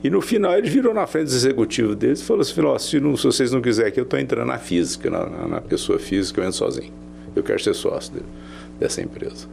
[0.03, 2.99] E no final ele virou na frente do executivo deles e falou assim: oh, se,
[2.99, 6.39] não, se vocês não quiserem aqui, eu estou entrando na física, na, na, pessoa física,
[6.39, 6.93] eu entro sozinho.
[7.35, 8.25] Eu quero ser sócio dele,
[8.79, 9.47] dessa empresa.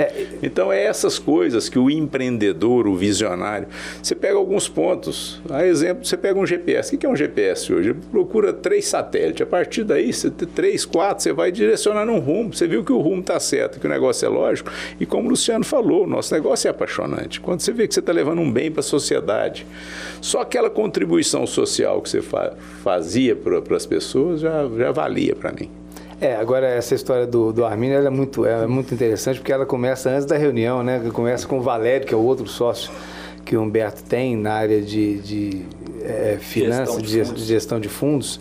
[0.00, 3.68] É, então é essas coisas que o empreendedor, o visionário,
[4.02, 5.42] você pega alguns pontos.
[5.50, 6.94] A exemplo, você pega um GPS.
[6.94, 7.92] O que é um GPS hoje?
[8.10, 9.42] Procura três satélites.
[9.42, 12.54] A partir daí, você tem três, quatro, você vai direcionando um rumo.
[12.54, 14.70] Você viu que o rumo está certo, que o negócio é lógico.
[14.98, 17.38] E como o Luciano falou, o nosso negócio é apaixonante.
[17.38, 19.66] Quando você vê que você está levando um bem para a sociedade,
[20.22, 25.52] só aquela contribuição social que você fa fazia para as pessoas já, já valia para
[25.52, 25.79] mim.
[26.20, 30.10] É, agora essa história do, do Armínio é muito, é muito interessante porque ela começa
[30.10, 31.00] antes da reunião, né?
[31.14, 32.90] Começa com o Valério, que é o outro sócio
[33.44, 35.62] que o Humberto tem na área de, de
[36.02, 38.38] é, finanças, de, de, gestão de fundos.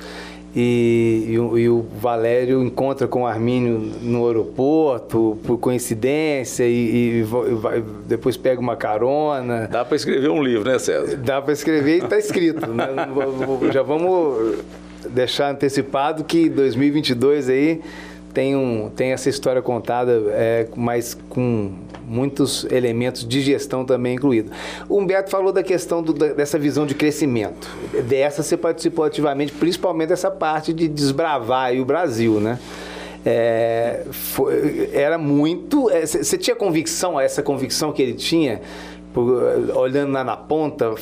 [0.53, 7.19] E, e, o, e, o, Valério encontra com o Armínio no aeroporto, por coincidência, e,
[7.19, 9.69] e vai, depois pega uma carona.
[9.71, 11.15] Dá para escrever um livro, né, César?
[11.17, 12.67] Dá para escrever e está escrito.
[12.67, 12.87] Né?
[13.71, 14.57] Já vamos
[15.07, 17.81] deixar antecipado que 2022 aí
[18.33, 21.71] tem, um, tem essa história contada, é, mas com
[22.05, 24.51] muitos elementos de gestão também incluído.
[24.87, 27.67] O Humberto falou da questão do, dessa visão de crescimento.
[28.07, 32.59] Dessa você participou ativamente, principalmente dessa parte de desbravar o Brasil, né?
[33.25, 35.89] É, foi, era muito.
[35.89, 38.61] Você é, tinha convicção, essa convicção que ele tinha,
[39.75, 40.93] olhando lá na ponta,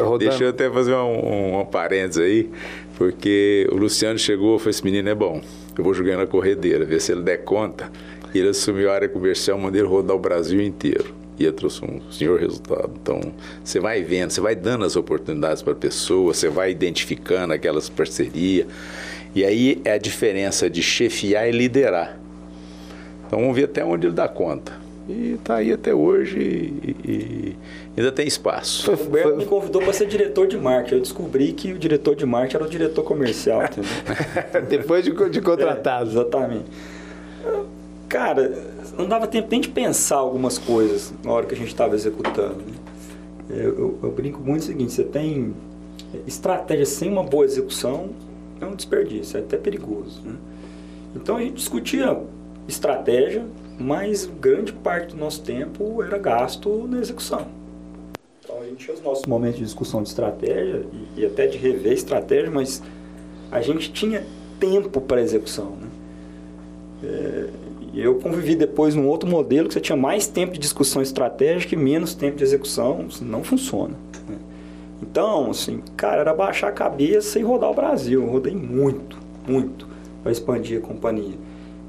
[0.00, 0.18] rodando.
[0.18, 2.50] Deixa eu até fazer um, um, um parênteses aí.
[2.96, 5.40] Porque o Luciano chegou e falou: esse menino é bom,
[5.76, 7.90] eu vou jogar na corredeira, ver se ele der conta.
[8.32, 11.14] E ele assumiu a área comercial, mandei ele rodar o Brasil inteiro.
[11.38, 12.92] E trouxe um senhor resultado.
[13.00, 13.20] Então,
[13.62, 17.88] você vai vendo, você vai dando as oportunidades para a pessoa, você vai identificando aquelas
[17.88, 18.68] parcerias.
[19.34, 22.18] E aí é a diferença de chefiar e liderar.
[23.26, 24.83] Então, vamos ver até onde ele dá conta.
[25.08, 27.56] E está aí até hoje e, e,
[27.96, 28.90] ainda tem espaço.
[28.90, 30.94] O Roberto me convidou para ser diretor de marketing.
[30.94, 33.60] Eu descobri que o diretor de marketing era o diretor comercial.
[34.68, 36.08] Depois de, de contratado.
[36.08, 36.64] É, exatamente.
[38.08, 38.56] Cara,
[38.96, 42.56] não dava tempo nem de pensar algumas coisas na hora que a gente estava executando.
[42.56, 42.74] Né?
[43.50, 45.54] Eu, eu, eu, brinco muito o seguinte: você tem
[46.26, 48.10] estratégia sem uma boa execução,
[48.58, 50.22] é um desperdício, é até perigoso.
[50.24, 50.34] Né?
[51.14, 52.18] Então a gente discutia
[52.68, 53.44] estratégia
[53.78, 57.46] mas grande parte do nosso tempo era gasto na execução.
[58.42, 61.58] Então a gente tinha os nossos momentos de discussão de estratégia e, e até de
[61.58, 62.82] rever estratégia, mas
[63.50, 64.24] a gente tinha
[64.60, 65.76] tempo para execução.
[65.80, 65.88] Né?
[67.02, 67.48] É,
[67.94, 71.78] eu convivi depois num outro modelo que você tinha mais tempo de discussão estratégica e
[71.78, 73.94] menos tempo de execução, isso não funciona.
[74.28, 74.36] Né?
[75.02, 78.22] Então, assim, cara, era baixar a cabeça e rodar o Brasil.
[78.22, 79.88] Eu rodei muito, muito
[80.22, 81.34] para expandir a companhia.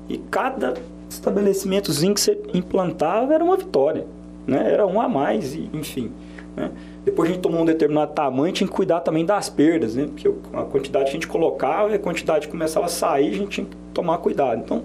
[0.10, 0.76] E cada
[1.10, 4.06] estabelecimentozinho que você implantava era uma vitória,
[4.46, 4.72] né?
[4.72, 6.12] Era um a mais, e, enfim.
[6.56, 6.72] Né?
[7.04, 10.08] Depois a gente tomou um determinado tamanho, tinha que cuidar também das perdas, né?
[10.08, 13.34] Porque a quantidade que a gente colocava e a quantidade que começava a sair, a
[13.34, 14.62] gente tinha que tomar cuidado.
[14.64, 14.84] Então,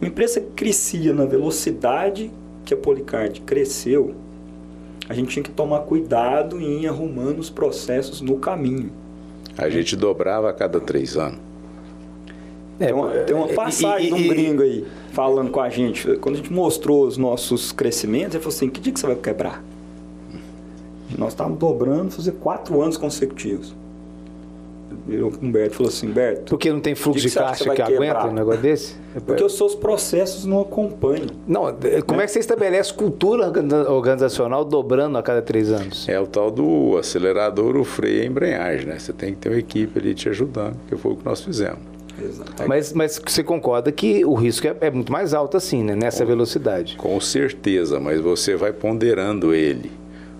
[0.00, 2.30] uma empresa crescia na velocidade
[2.64, 4.14] que a Policard cresceu,
[5.08, 8.90] a gente tinha que tomar cuidado em ir arrumando os processos no caminho.
[9.56, 11.38] A gente dobrava a cada três anos.
[12.78, 15.68] É, tem, uma, tem uma passagem e, e, de um gringo aí falando com a
[15.68, 16.16] gente.
[16.16, 19.16] Quando a gente mostrou os nossos crescimentos, ele falou assim: que dia que você vai
[19.16, 19.64] quebrar?
[21.16, 23.74] Nós estávamos dobrando, fazer quatro anos consecutivos.
[25.08, 26.50] O Humberto falou assim, Humberto...
[26.50, 28.96] Porque não tem fluxo de caixa que, que aguenta um negócio desse?
[29.24, 31.26] Porque os seus processos não acompanham.
[31.46, 31.72] Não,
[32.04, 32.24] como né?
[32.24, 33.52] é que você estabelece cultura
[33.90, 36.08] organizacional dobrando a cada três anos?
[36.08, 38.98] É o tal do acelerador, o freio e a embreagem, né?
[38.98, 41.95] Você tem que ter uma equipe ali te ajudando, que foi o que nós fizemos.
[42.66, 45.94] Mas, mas você concorda que o risco é, é muito mais alto assim, né?
[45.94, 46.96] Nessa com, velocidade.
[46.96, 49.90] Com certeza, mas você vai ponderando ele.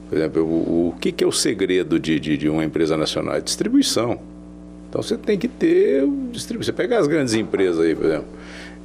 [0.08, 3.36] Por exemplo, o, o que, que, é o segredo de, de, de uma empresa nacional?
[3.36, 4.18] É distribuição.
[4.88, 6.72] Então você tem que ter distribuição.
[6.72, 8.26] Você pega as grandes empresas aí, por exemplo,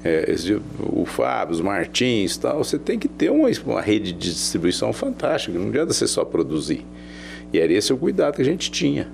[0.03, 0.35] é,
[0.79, 5.57] o Fábio, os Martins tal, você tem que ter uma, uma rede de distribuição fantástica.
[5.57, 6.85] Não adianta você só produzir.
[7.53, 9.07] E era esse o cuidado que a gente tinha.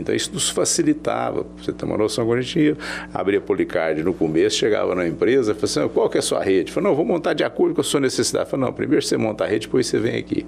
[0.00, 1.46] Então isso nos facilitava.
[1.58, 2.76] Você tem uma noção, quando a gente ia
[3.12, 6.42] abrir a Policard no começo, chegava na empresa, falava assim, qual que é a sua
[6.42, 6.72] rede?
[6.72, 8.50] Falei, não, vou montar de acordo com a sua necessidade.
[8.50, 10.46] Falei, não, primeiro você monta a rede, depois você vem aqui.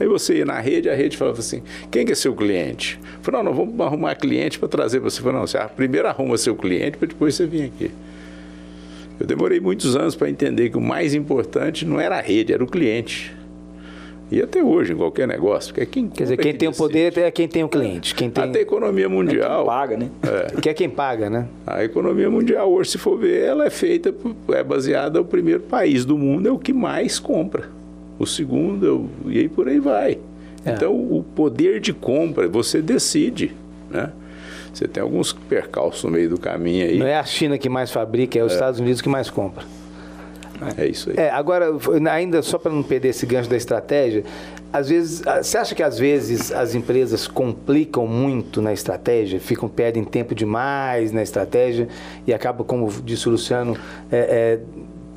[0.00, 2.98] Aí você ia na rede, a rede falava assim, quem que é seu cliente?
[3.20, 5.20] Falei, não, não, vamos arrumar cliente para trazer para você.
[5.20, 7.90] Falei, não, você primeiro arruma seu cliente, para depois você vir aqui.
[9.20, 12.64] Eu demorei muitos anos para entender que o mais importante não era a rede, era
[12.64, 13.32] o cliente.
[14.32, 15.74] E até hoje, em qualquer negócio.
[15.74, 18.14] Porque quem Quer dizer, quem tem o poder é quem tem o cliente.
[18.14, 18.42] Quem tem...
[18.42, 19.58] Até a economia mundial.
[19.58, 20.08] Quem paga, né?
[20.22, 20.60] É.
[20.62, 21.46] Que é quem paga, né?
[21.66, 24.14] A economia mundial, hoje, se for ver, ela é feita,
[24.48, 27.68] é baseada, o primeiro país do mundo é o que mais compra.
[28.18, 30.18] O segundo, e aí por aí vai.
[30.64, 30.70] É.
[30.70, 33.52] Então, o poder de compra, você decide,
[33.90, 34.12] né?
[34.72, 36.98] Você tem alguns percalços no meio do caminho aí.
[36.98, 39.62] Não é a China que mais fabrica, é os Estados Unidos que mais compra.
[40.76, 41.16] É isso aí.
[41.16, 41.66] É, agora,
[42.10, 44.24] ainda só para não perder esse gancho da estratégia,
[44.72, 50.02] às vezes, você acha que às vezes as empresas complicam muito na estratégia, ficam perdem
[50.02, 51.88] tempo demais na estratégia
[52.26, 53.76] e acabam, como disse o Luciano,
[54.10, 54.60] é, é,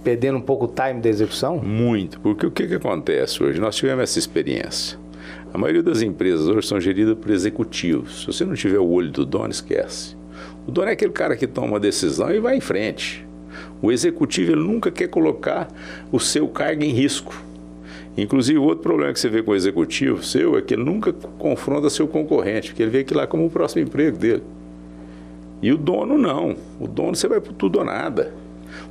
[0.03, 1.57] perdendo um pouco o time da execução?
[1.57, 3.59] Muito, porque o que, que acontece hoje?
[3.59, 4.99] Nós tivemos essa experiência.
[5.53, 8.21] A maioria das empresas hoje são geridas por executivos.
[8.21, 10.17] Se você não tiver o olho do dono, esquece.
[10.67, 13.24] O dono é aquele cara que toma uma decisão e vai em frente.
[13.81, 15.67] O executivo nunca quer colocar
[16.11, 17.41] o seu cargo em risco.
[18.17, 21.89] Inclusive, outro problema que você vê com o executivo seu é que ele nunca confronta
[21.89, 24.43] seu concorrente, porque ele vê aquilo lá como o próximo emprego dele.
[25.61, 26.55] E o dono não.
[26.79, 28.33] O dono você vai por tudo ou nada.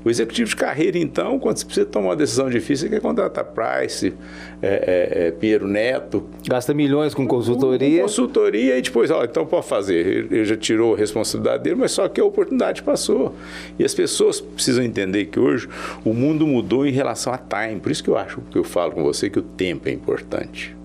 [0.05, 3.45] O executivo de carreira, então, quando você precisa tomar uma decisão difícil, você quer contratar
[3.45, 4.12] Price,
[4.61, 6.29] é, é, é, Pinheiro Neto.
[6.47, 8.03] Gasta milhões com consultoria.
[8.03, 10.29] Com consultoria e depois, ó, então pode fazer.
[10.31, 13.35] Ele já tirou a responsabilidade dele, mas só que a oportunidade passou.
[13.79, 15.69] E as pessoas precisam entender que hoje
[16.05, 17.81] o mundo mudou em relação a time.
[17.81, 20.77] Por isso que eu acho que eu falo com você que o tempo é importante.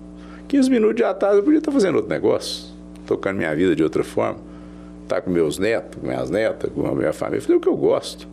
[0.48, 2.72] 15 minutos de atraso, eu podia estar fazendo outro negócio,
[3.06, 4.38] tocando minha vida de outra forma.
[5.02, 7.68] Estar tá com meus netos, com minhas netas, com a minha família, fazer o que
[7.68, 8.29] eu gosto.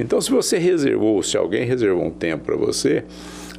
[0.00, 3.04] Então, se você reservou, se alguém reservou um tempo para você,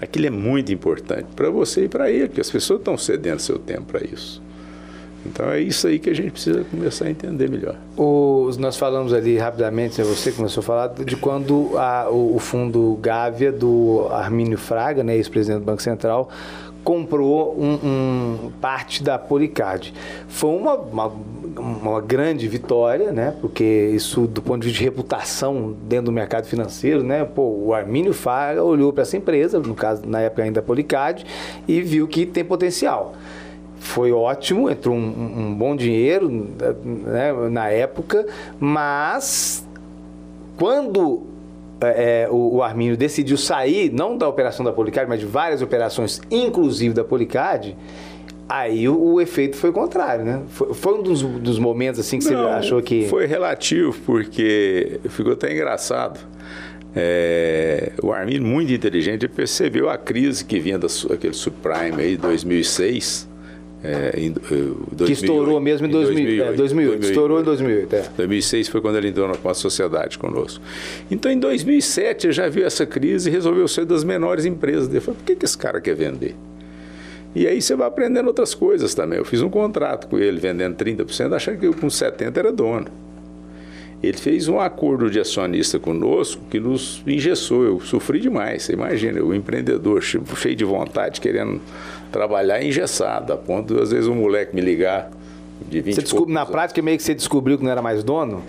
[0.02, 3.60] aquilo é muito importante para você e para ele, porque as pessoas estão cedendo seu
[3.60, 4.42] tempo para isso.
[5.24, 7.76] Então é isso aí que a gente precisa começar a entender melhor.
[8.58, 12.98] Nós falamos ali rapidamente, né, você começou a falar de quando a, o, o, fundo
[13.00, 16.28] Gávea do Armínio Fraga, né, ex-presidente do Banco Central,
[16.84, 19.94] comprou um, um, parte da Policard.
[20.28, 21.12] Foi uma, uma,
[21.58, 23.36] uma, grande vitória, né?
[23.40, 23.64] Porque
[23.94, 27.24] isso, do ponto de vista de reputação dentro do mercado financeiro, né?
[27.24, 31.26] Pô, o Armínio Fraga olhou para essa empresa, no caso, na época ainda a Policard,
[31.68, 33.14] e viu que tem potencial
[33.82, 38.28] foi ótimo, entrou um, um, bom dinheiro né, na época,
[38.60, 39.68] mas
[40.56, 41.31] quando
[41.82, 46.22] é, o, o Armínio decidiu sair, não da operação da Policard, mas de várias operações,
[46.30, 47.76] inclusive da Policard,
[48.48, 50.42] aí o, o efeito foi contrário, né?
[50.48, 53.08] Foi, foi um dos, dos, momentos assim que não, você achou que.
[53.08, 56.20] Foi relativo, porque ficou até engraçado.
[56.94, 63.30] É, o Armin, muito inteligente, percebeu a crise que vinha daquele subprime aí, 2006,
[63.84, 67.96] é, em, 2008, que estourou mesmo em, 2000, 2008, é, 2008, 2008, Estourou em 2008.
[67.96, 68.10] É.
[68.18, 70.64] 2006 foi quando ele entrou com a sociedade conosco.
[71.10, 74.88] Então, em 2007, ele já viu essa crise e resolveu ser das menores empresas.
[74.88, 76.36] Ele falou: por que, que esse cara quer vender?
[77.34, 79.18] E aí você vai aprendendo outras coisas também.
[79.18, 82.88] Eu fiz um contrato com ele vendendo 30%, achando que eu com 70% era dono.
[84.04, 87.64] Ele fez um acordo de acionista conosco que nos engessou.
[87.64, 88.64] Eu sofri demais.
[88.64, 91.62] Você imagina, o empreendedor cheio de vontade, querendo
[92.12, 95.12] trabalhar engessado, a ponto de às vezes um moleque me ligar
[95.70, 98.44] de 20 você descobre, Na prática, meio que você descobriu que não era mais dono?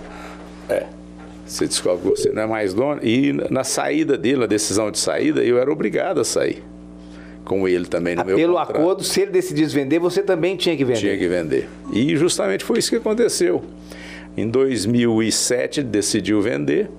[0.69, 0.87] É.
[1.47, 3.01] Você descobre que você não é mais dono.
[3.05, 6.63] E na saída dele, na decisão de saída, eu era obrigado a sair.
[7.45, 8.77] Com ele também no ah, meu Pelo contrato.
[8.77, 11.01] acordo, se ele decidisse vender, você também tinha que vender.
[11.01, 11.69] Tinha que vender.
[11.93, 13.63] E justamente foi isso que aconteceu.
[14.37, 16.91] Em 2007 ele decidiu vender.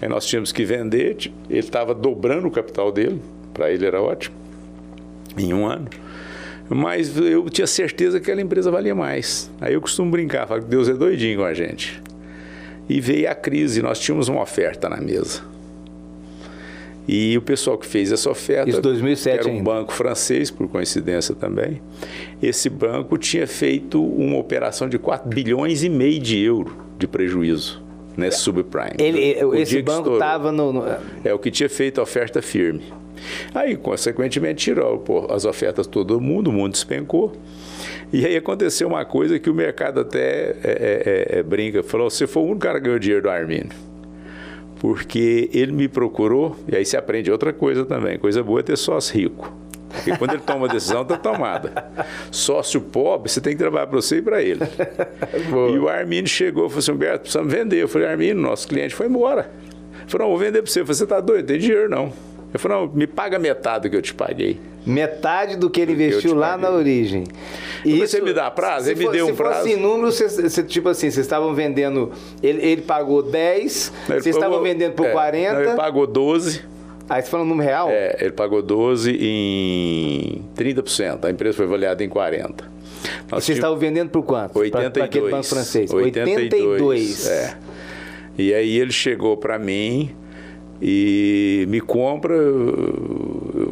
[0.00, 1.32] Aí nós tínhamos que vender.
[1.48, 3.20] Ele estava dobrando o capital dele.
[3.52, 4.36] Para ele era ótimo
[5.36, 5.88] em um ano.
[6.68, 9.50] Mas eu tinha certeza que aquela empresa valia mais.
[9.60, 12.02] Aí eu costumo brincar, falo que Deus é doidinho com a gente.
[12.88, 15.42] E veio a crise, nós tínhamos uma oferta na mesa.
[17.08, 19.62] E o pessoal que fez essa oferta, Isso 2007 era um ainda.
[19.64, 21.80] banco francês, por coincidência também,
[22.42, 27.82] esse banco tinha feito uma operação de 4 bilhões e meio de euro de prejuízo
[28.16, 28.94] nesse subprime.
[28.98, 30.84] Ele, esse banco estava no, no...
[31.22, 32.82] É o que tinha feito a oferta firme.
[33.54, 37.32] Aí, consequentemente, tirou pô, as ofertas todo mundo, o mundo despencou.
[38.12, 42.08] E aí aconteceu uma coisa que o mercado até é, é, é, é brinca, falou,
[42.08, 43.68] você foi o único cara que ganhou dinheiro do Arminio.
[44.80, 48.76] Porque ele me procurou, e aí se aprende outra coisa também, coisa boa é ter
[48.76, 49.52] sócio rico.
[49.88, 51.90] Porque quando ele toma uma decisão, está tomada.
[52.30, 54.60] Sócio pobre, você tem que trabalhar para você e para ele.
[55.72, 57.82] e o Arminio chegou e falou assim, Humberto, precisamos vender.
[57.82, 59.50] Eu falei, Arminio, nosso cliente foi embora.
[60.00, 60.80] Ele falou, não, vou vender para você.
[60.80, 61.46] Eu falei, você está doido?
[61.46, 62.12] Tem dinheiro não.
[62.52, 64.60] Eu falei, não, me paga metade do que eu te paguei.
[64.84, 67.24] Metade do que ele investiu lá na origem.
[67.84, 68.90] Isso, você me dá prazo?
[68.90, 69.54] Ele for, me deu um prazo?
[69.54, 72.12] Se fosse em número, você, tipo assim, vocês estavam vendendo,
[72.42, 75.52] ele, ele pagou 10, vocês estavam vendendo por é, 40.
[75.52, 76.62] Não, ele pagou 12.
[77.08, 77.88] Aí você falando no número real?
[77.88, 81.24] É, ele pagou 12 em 30%.
[81.24, 82.76] A empresa foi avaliada em 40%.
[83.30, 84.58] Nós Você estava vendendo por quanto?
[84.58, 84.92] 82.
[84.92, 85.92] Para aquele banco francês?
[85.92, 86.52] 82.
[86.52, 87.28] 82.
[87.28, 87.56] É.
[88.38, 90.14] E aí ele chegou para mim
[90.80, 92.34] e me compra.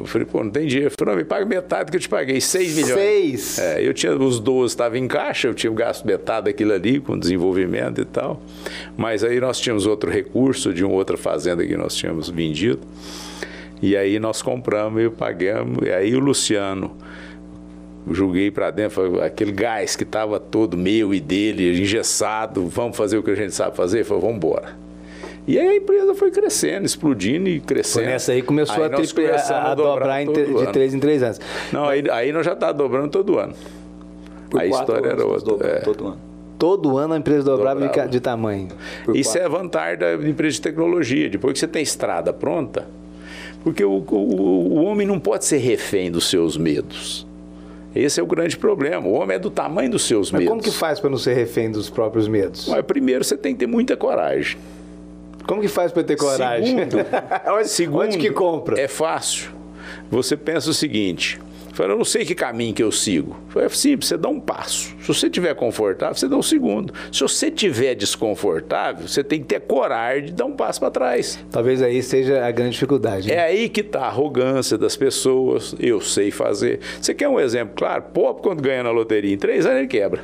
[0.04, 0.88] Eu falei, pô, não tem dinheiro.
[0.88, 3.40] Ele falou, não, me paga metade que eu te paguei, 6 milhões.
[3.40, 3.58] 6?
[3.58, 7.18] É, eu tinha os 12, estava em caixa, eu tinha gasto metade daquilo ali com
[7.18, 8.42] desenvolvimento e tal.
[8.98, 12.80] Mas aí nós tínhamos outro recurso de uma outra fazenda que nós tínhamos vendido.
[13.80, 15.86] E aí nós compramos e pagamos.
[15.86, 16.94] E aí o Luciano
[18.10, 23.22] joguei para dentro, aquele gás que estava todo meu e dele, engessado, vamos fazer o
[23.22, 23.98] que a gente sabe fazer?
[23.98, 24.84] Ele falou, vamos embora.
[25.46, 28.04] E aí a empresa foi crescendo, explodindo e crescendo.
[28.04, 31.22] Foi nessa aí começou aí a, triple, a, a dobrar em, de três em três
[31.22, 31.40] anos.
[31.70, 33.54] Não, aí, aí nós já estávamos dobrando todo ano.
[34.48, 35.66] Por a história era outra.
[35.66, 35.80] É.
[35.80, 36.18] Todo ano.
[36.59, 38.07] Todo ano a empresa dobrava, dobrava.
[38.07, 38.68] De, de, tamanho.
[39.04, 39.42] Por Isso quatro.
[39.42, 41.28] é a vantagem da empresa de tecnologia.
[41.28, 42.87] Depois que você tem estrada pronta,
[43.62, 47.26] porque o, o, o homem não pode ser refém dos seus medos.
[47.94, 49.07] Esse é o grande problema.
[49.07, 50.50] O homem é do tamanho dos seus Mas medos.
[50.50, 52.66] como que faz para não ser refém dos próprios medos?
[52.68, 54.57] Mas primeiro você tem que ter muita coragem.
[55.46, 56.76] Como que faz para ter coragem?
[56.78, 57.07] Segundo,
[57.52, 58.80] onde, segundo, onde que compra?
[58.80, 59.50] É fácil.
[60.11, 61.38] Você pensa o seguinte:
[61.74, 63.37] Fala, eu não sei que caminho que eu sigo.
[63.57, 64.94] É simples, você dá um passo.
[65.00, 66.94] Se você estiver confortável, você dá um segundo.
[67.11, 71.37] Se você estiver desconfortável, você tem que ter coragem de dar um passo para trás.
[71.50, 73.26] Talvez aí seja a grande dificuldade.
[73.26, 73.35] Né?
[73.35, 75.74] É aí que está a arrogância das pessoas.
[75.80, 76.78] Eu sei fazer.
[77.00, 78.04] Você quer um exemplo claro?
[78.14, 80.22] Pobre, quando ganha na loteria, em três anos ele quebra.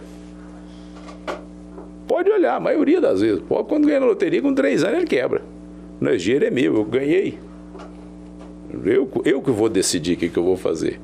[2.10, 3.40] Pode olhar, a maioria das vezes.
[3.40, 5.42] Pobre, quando ganha na loteria, com três anos ele quebra.
[6.00, 7.38] O dinheiro é meu, eu ganhei.
[8.84, 10.98] Eu, eu que vou decidir o que, que eu vou fazer.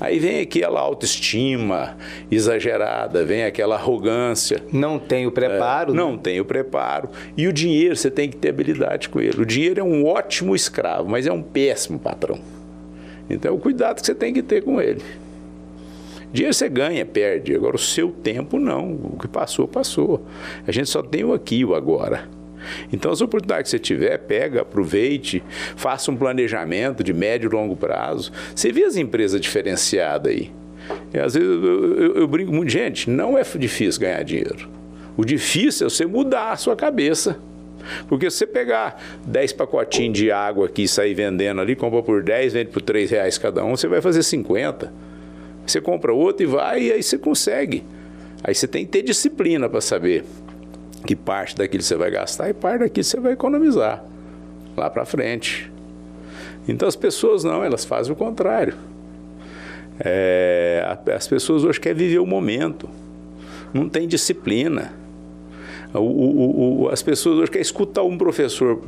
[0.00, 1.94] Aí vem aquela autoestima
[2.30, 4.62] exagerada, vem aquela arrogância.
[4.72, 5.92] Não tem o preparo.
[5.92, 6.20] É, não né?
[6.22, 7.10] tem o preparo.
[7.36, 9.42] E o dinheiro, você tem que ter habilidade com ele.
[9.42, 12.38] O dinheiro é um ótimo escravo, mas é um péssimo patrão.
[13.28, 15.02] Então, é o cuidado que você tem que ter com ele.
[16.32, 17.54] Dinheiro você ganha, perde.
[17.54, 18.92] Agora, o seu tempo, não.
[18.92, 20.24] O que passou, passou.
[20.66, 22.28] A gente só tem o aqui o agora.
[22.92, 25.42] Então, as oportunidades que você tiver, pega, aproveite,
[25.76, 28.30] faça um planejamento de médio e longo prazo.
[28.54, 30.52] Você vê as empresas diferenciadas aí.
[31.12, 34.68] E, às vezes eu, eu, eu brinco muito, gente, não é difícil ganhar dinheiro.
[35.16, 37.38] O difícil é você mudar a sua cabeça.
[38.08, 42.22] Porque se você pegar 10 pacotinhos de água aqui e sair vendendo ali, compra por
[42.22, 44.92] 10, vende por 3 reais cada um, você vai fazer 50.
[45.70, 47.84] Você compra outro e vai, e aí você consegue.
[48.42, 50.24] Aí você tem que ter disciplina para saber
[51.06, 54.04] que parte daquilo você vai gastar e parte daquilo você vai economizar
[54.76, 55.70] lá para frente.
[56.68, 58.74] Então as pessoas não, elas fazem o contrário.
[59.98, 62.88] É, as pessoas hoje querem viver o momento,
[63.72, 64.92] não tem disciplina.
[65.92, 68.80] O, o, o, as pessoas hoje querem escutar um professor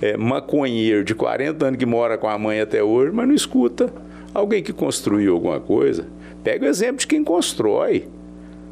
[0.00, 3.92] é, maconheiro de 40 anos que mora com a mãe até hoje, mas não escuta
[4.34, 6.06] alguém que construiu alguma coisa.
[6.46, 8.06] Pega o exemplo de quem constrói.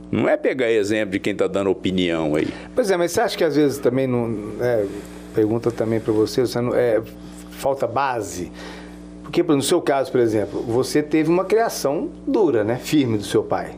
[0.08, 2.46] Não é pegar exemplo de quem está dando opinião aí.
[2.72, 4.52] Pois é, mas você acha que às vezes também não.
[4.60, 4.86] É,
[5.34, 7.02] pergunta também para você, você não, é,
[7.50, 8.52] falta base?
[9.24, 12.76] Porque no seu caso, por exemplo, você teve uma criação dura, né?
[12.76, 13.74] Firme do seu pai.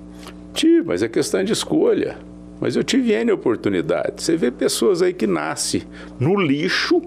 [0.52, 2.18] Tive, mas é questão de escolha.
[2.61, 4.22] Mas eu tive N oportunidade.
[4.22, 5.85] Você vê pessoas aí que nascem
[6.20, 7.00] no lixo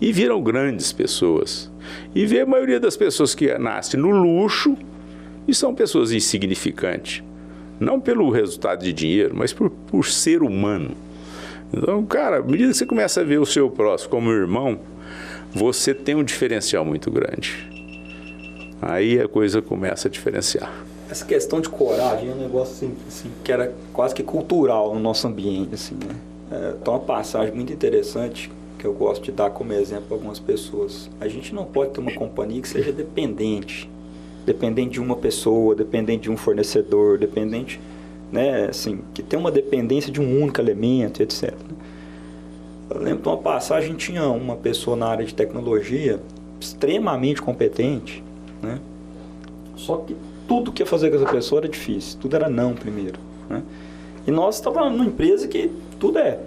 [0.00, 1.68] e viram grandes pessoas.
[2.14, 4.78] E vê a maioria das pessoas que nascem no luxo
[5.48, 7.24] e são pessoas insignificantes.
[7.80, 10.90] Não pelo resultado de dinheiro, mas por, por ser humano.
[11.72, 14.78] Então, cara, à medida que você começa a ver o seu próximo como irmão,
[15.52, 17.66] você tem um diferencial muito grande.
[18.82, 20.72] Aí a coisa começa a diferenciar.
[21.10, 25.00] Essa questão de coragem é um negócio assim, assim que era quase que cultural no
[25.00, 25.74] nosso ambiente.
[25.74, 26.14] Assim, né?
[26.50, 30.38] é, tem uma passagem muito interessante que eu gosto de dar como exemplo para algumas
[30.38, 31.10] pessoas.
[31.20, 33.88] A gente não pode ter uma companhia que seja dependente
[34.48, 37.78] dependente de uma pessoa, dependente de um fornecedor, dependente,
[38.32, 41.54] né, assim, que tem uma dependência de um único elemento, etc.
[42.90, 46.18] Eu lembro de uma passagem, tinha uma pessoa na área de tecnologia
[46.58, 48.24] extremamente competente,
[48.62, 48.80] né?
[49.76, 50.16] Só que
[50.48, 53.18] tudo que ia fazer com essa pessoa era difícil, tudo era não primeiro,
[53.50, 53.62] né?
[54.26, 56.38] E nós estávamos numa empresa que tudo é,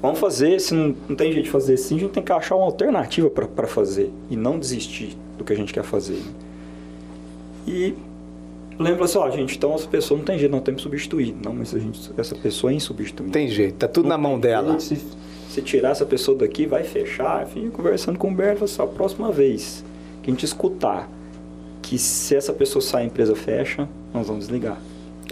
[0.00, 2.56] vamos fazer, se não, não tem jeito de fazer assim, a gente tem que achar
[2.56, 6.14] uma alternativa para fazer e não desistir do que a gente quer fazer.
[6.14, 6.49] Né?
[7.66, 7.94] E
[8.78, 11.34] lembra assim, ó, gente, então essa pessoa não tem jeito, não tem que substituir.
[11.44, 13.32] Não, mas a gente, essa pessoa é insubstituível.
[13.32, 14.78] Tem jeito, tá tudo não na mão dela.
[14.80, 14.96] se,
[15.48, 17.46] se, tirar essa pessoa daqui, vai fechar.
[17.46, 19.84] Fica conversando com o Humberto, assim, a próxima vez
[20.22, 21.08] que a gente escutar
[21.82, 24.78] que se essa pessoa sair, a empresa fecha, nós vamos desligar.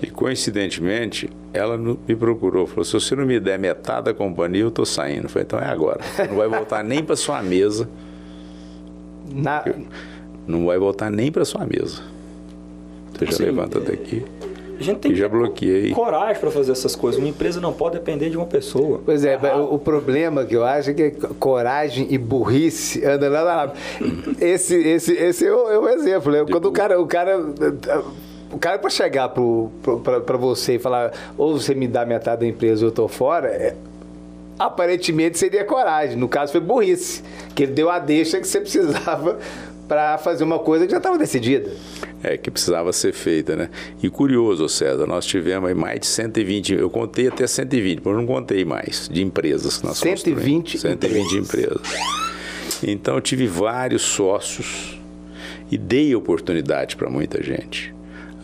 [0.03, 4.69] E coincidentemente, ela me procurou, falou: se você não me der metade da companhia, eu
[4.69, 5.25] estou saindo.
[5.25, 6.01] Eu falei: então é agora.
[6.29, 7.89] Não vai voltar nem para sua mesa
[9.33, 9.65] Na...
[10.47, 12.03] Não vai voltar nem para sua mesa.
[13.19, 14.25] Você já Sim, levanta daqui.
[14.79, 15.91] A gente tem que já bloqueei.
[15.91, 17.19] coragem para fazer essas coisas.
[17.19, 19.01] Uma empresa não pode depender de uma pessoa.
[19.05, 19.57] Pois é, ah.
[19.57, 21.11] o, o, problema que eu acho é que
[21.41, 23.73] coragem e burrice andam lá na
[24.41, 26.31] Esse, esse, esse é o, é o exemplo.
[26.31, 26.45] Né?
[26.49, 27.45] Quando o cara, o cara
[28.53, 32.85] o cara para chegar para você e falar ou você me dá metade da empresa
[32.85, 33.75] ou eu tô fora, é,
[34.59, 36.17] aparentemente seria coragem.
[36.17, 37.23] No caso foi burrice,
[37.55, 39.39] que ele deu a deixa que você precisava
[39.89, 41.71] para fazer uma coisa que já estava decidida.
[42.23, 43.71] É, que precisava ser feita, né?
[44.03, 48.27] E curioso, César, nós tivemos aí mais de 120, eu contei até 120, mas não
[48.27, 51.81] contei mais, de empresas que nós 120 120 empresas.
[52.83, 54.99] Então eu tive vários sócios
[55.71, 57.95] e dei oportunidade para muita gente.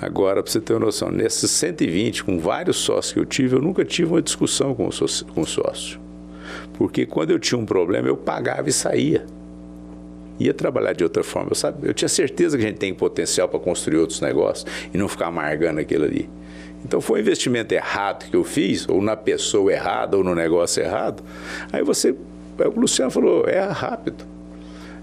[0.00, 3.62] Agora, para você ter uma noção, nesses 120, com vários sócios que eu tive, eu
[3.62, 4.74] nunca tive uma discussão.
[4.74, 5.98] Com o sócio.
[6.74, 9.24] Porque quando eu tinha um problema, eu pagava e saía
[10.38, 11.50] ia trabalhar de outra forma.
[11.50, 14.98] Eu, sabe, eu tinha certeza que a gente tem potencial para construir outros negócios e
[14.98, 16.28] não ficar amargando aquilo ali.
[16.84, 20.82] Então foi um investimento errado que eu fiz, ou na pessoa errada, ou no negócio
[20.82, 21.22] errado.
[21.72, 24.24] Aí você, o Luciano falou, é rápido.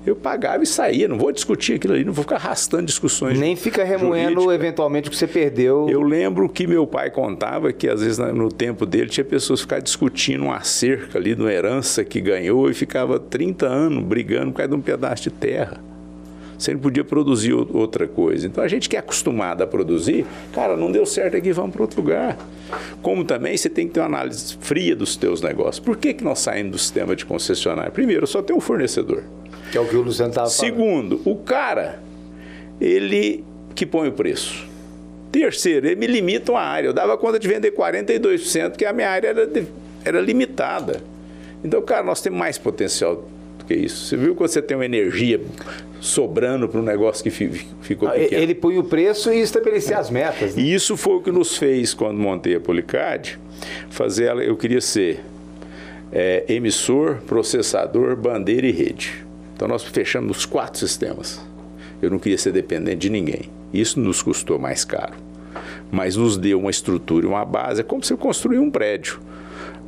[0.05, 3.37] Eu pagava e saía, não vou discutir aquilo ali, não vou ficar arrastando discussões.
[3.37, 5.87] Nem fica remoendo eventualmente o que você perdeu.
[5.87, 9.79] Eu lembro que meu pai contava que às vezes no tempo dele tinha pessoas ficar
[9.79, 14.57] discutindo uma cerca ali, de uma herança que ganhou e ficava 30 anos brigando por
[14.57, 15.79] causa de um pedaço de terra.
[16.61, 18.45] Você não podia produzir outra coisa.
[18.45, 21.81] Então a gente que é acostumado a produzir, cara, não deu certo aqui, vamos para
[21.81, 22.37] outro lugar.
[23.01, 25.79] Como também você tem que ter uma análise fria dos teus negócios.
[25.79, 27.91] Por que, que nós saímos do sistema de concessionário?
[27.91, 29.23] Primeiro, só tem um fornecedor.
[29.71, 30.59] Que é o que o Luciano estava falando.
[30.59, 32.01] Segundo, o cara,
[32.79, 33.43] ele
[33.73, 34.67] que põe o preço.
[35.31, 36.89] Terceiro, ele me limita uma área.
[36.89, 39.49] Eu dava conta de vender 42%, que a minha área era,
[40.03, 41.01] era limitada.
[41.63, 44.07] Então, cara, nós temos mais potencial do que isso.
[44.07, 45.39] Você viu quando você tem uma energia
[46.01, 48.41] sobrando para um negócio que ficou pequeno?
[48.41, 49.99] Ele põe o preço e estabelecer é.
[49.99, 50.55] as metas.
[50.55, 50.63] Né?
[50.63, 53.35] E isso foi o que nos fez, quando montei a Policad,
[53.89, 54.43] fazer ela.
[54.43, 55.21] Eu queria ser
[56.11, 59.30] é, emissor, processador, bandeira e rede.
[59.61, 61.39] Então nós fechamos os quatro sistemas.
[62.01, 63.43] Eu não queria ser dependente de ninguém.
[63.71, 65.13] Isso nos custou mais caro.
[65.91, 67.81] Mas nos deu uma estrutura, uma base.
[67.81, 69.19] É como você construir um prédio.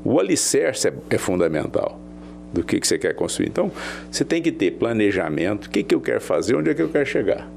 [0.06, 2.00] O alicerce é, é fundamental
[2.54, 3.48] do que, que você quer construir.
[3.48, 3.72] Então,
[4.12, 5.66] você tem que ter planejamento.
[5.66, 6.56] O que, que eu quero fazer?
[6.56, 7.50] Onde é que eu quero chegar?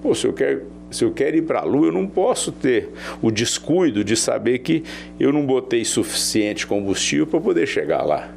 [0.00, 2.88] Pô, se eu quero se eu quero ir para a Lua, eu não posso ter
[3.20, 4.82] o descuido de saber que
[5.20, 8.30] eu não botei suficiente combustível para poder chegar lá.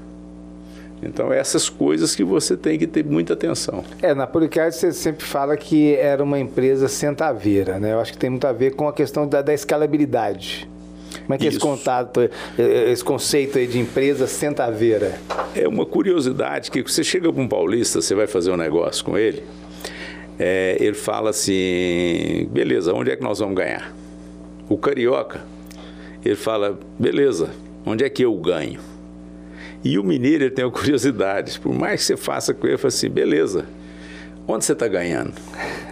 [1.01, 3.83] Então, essas coisas que você tem que ter muita atenção.
[4.01, 7.93] É, na Policard você sempre fala que era uma empresa centaveira, né?
[7.93, 10.67] Eu acho que tem muito a ver com a questão da, da escalabilidade.
[11.21, 15.19] Como é que é esse contato, esse conceito aí de empresa centaveira?
[15.55, 19.17] É uma curiosidade que você chega para um paulista, você vai fazer um negócio com
[19.17, 19.43] ele,
[20.39, 23.93] é, ele fala assim, beleza, onde é que nós vamos ganhar?
[24.69, 25.41] O carioca,
[26.23, 27.49] ele fala, beleza,
[27.85, 28.79] onde é que eu ganho?
[29.87, 32.77] E o mineiro ele tem uma curiosidade, por mais que você faça com ele, ele
[32.77, 33.65] fala assim, beleza,
[34.45, 35.31] onde você está ganhando?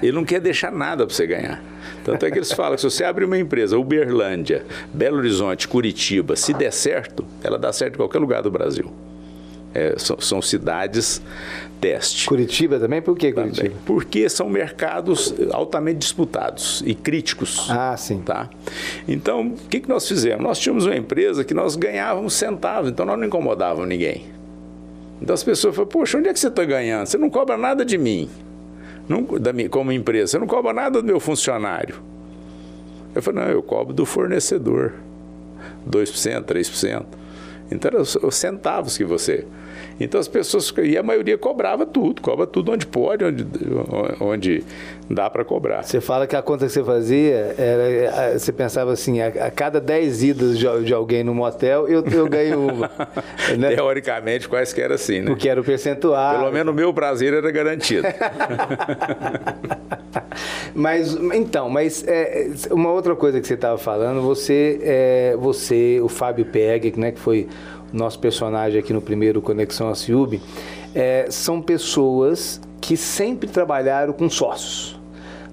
[0.03, 1.63] Ele não quer deixar nada para você ganhar.
[2.03, 6.35] Tanto é que eles falam que se você abrir uma empresa, Uberlândia, Belo Horizonte, Curitiba,
[6.35, 8.91] se der certo, ela dá certo em qualquer lugar do Brasil.
[9.75, 11.21] É, são, são, cidades
[11.81, 12.27] teste.
[12.27, 13.01] Curitiba também?
[13.01, 13.67] Por que Curitiba?
[13.67, 17.67] Também, porque são mercados altamente disputados e críticos.
[17.69, 18.21] Ah, sim.
[18.21, 18.49] Tá?
[19.05, 20.41] Então, o que, que nós fizemos?
[20.41, 24.25] Nós tínhamos uma empresa que nós ganhávamos centavos, então nós não incomodávamos ninguém.
[25.21, 27.05] Então as pessoas falam, poxa, onde é que você está ganhando?
[27.05, 28.29] Você não cobra nada de mim,
[29.09, 31.95] não, da minha, como empresa, você não cobra nada do meu funcionário.
[33.13, 34.93] Eu falei, não, eu cobro do fornecedor.
[35.89, 37.05] 2%, 3%.
[37.71, 39.45] Então, eram os centavos que você
[39.99, 43.47] então as pessoas, e a maioria cobrava tudo, cobra tudo onde pode, onde,
[44.19, 44.63] onde
[45.09, 45.83] dá para cobrar.
[45.83, 49.79] Você fala que a conta que você fazia, era, você pensava assim, a, a cada
[49.79, 52.91] 10 idas de, de, alguém no motel, eu, eu ganho uma.
[53.57, 53.75] né?
[53.75, 55.27] Teoricamente, quase que era assim, né?
[55.27, 56.39] Porque era o percentual.
[56.39, 58.05] Pelo menos o meu prazer era garantido.
[60.75, 66.09] mas, então, mas é, uma outra coisa que você estava falando, você, é, você, o
[66.09, 67.47] Fábio Peg, né, que foi
[67.95, 70.41] nosso personagem aqui no primeiro Conexão a Ciúbe,
[70.93, 74.99] é, são pessoas que sempre trabalharam com sócios.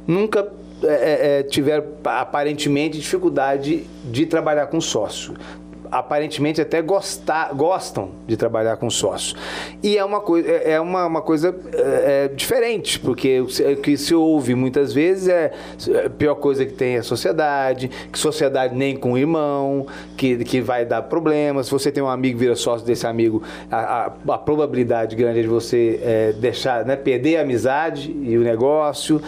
[0.06, 0.48] Nunca
[0.82, 5.34] é, é, é, tiveram aparentemente dificuldade de trabalhar com sócio.
[5.92, 9.36] Aparentemente até gostar, gostam de trabalhar com sócios.
[9.82, 13.98] E é uma coisa, é, é uma, uma coisa é, é diferente, porque o que
[13.98, 15.52] se ouve muitas vezes é
[16.06, 19.86] a pior coisa que tem é a sociedade, que sociedade nem com irmão,
[20.16, 21.66] que, que vai dar problemas.
[21.66, 25.42] Se você tem um amigo vira sócio desse amigo, a, a, a probabilidade grande é
[25.42, 29.20] de você é, deixar, né, perder a amizade e o negócio.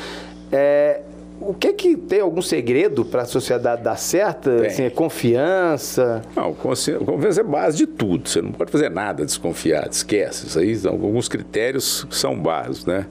[0.50, 1.00] É,
[1.40, 4.50] o que que tem algum segredo para a sociedade dar certo?
[4.64, 6.22] Assim, é confiança?
[6.34, 8.28] Não, confiança é base de tudo.
[8.28, 10.46] Você não pode fazer nada desconfiado, esquece.
[10.46, 13.06] Isso aí alguns critérios são básicos, né?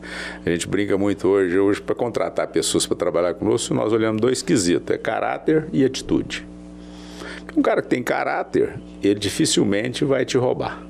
[0.46, 4.42] A gente brinca muito hoje, hoje para contratar pessoas para trabalhar conosco, nós olhamos dois
[4.42, 6.48] quesitos, é caráter e atitude.
[7.56, 10.82] Um cara que tem caráter, ele dificilmente vai te roubar.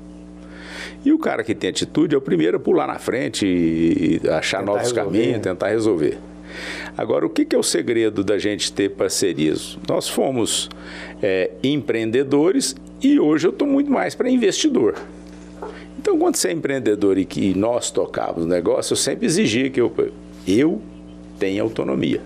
[1.04, 4.60] E o cara que tem atitude é o primeiro a pular na frente e achar
[4.60, 5.18] tentar novos resolver.
[5.18, 6.18] caminhos, tentar resolver.
[6.96, 9.78] Agora, o que, é o segredo da gente ter parcerias?
[9.88, 10.68] Nós fomos
[11.22, 14.94] é, empreendedores e hoje eu estou muito mais para investidor.
[15.98, 19.80] Então, quando você é empreendedor e que nós tocávamos o negócio, eu sempre exigia que
[19.80, 19.92] eu,
[20.46, 20.82] eu
[21.38, 22.20] tenha autonomia.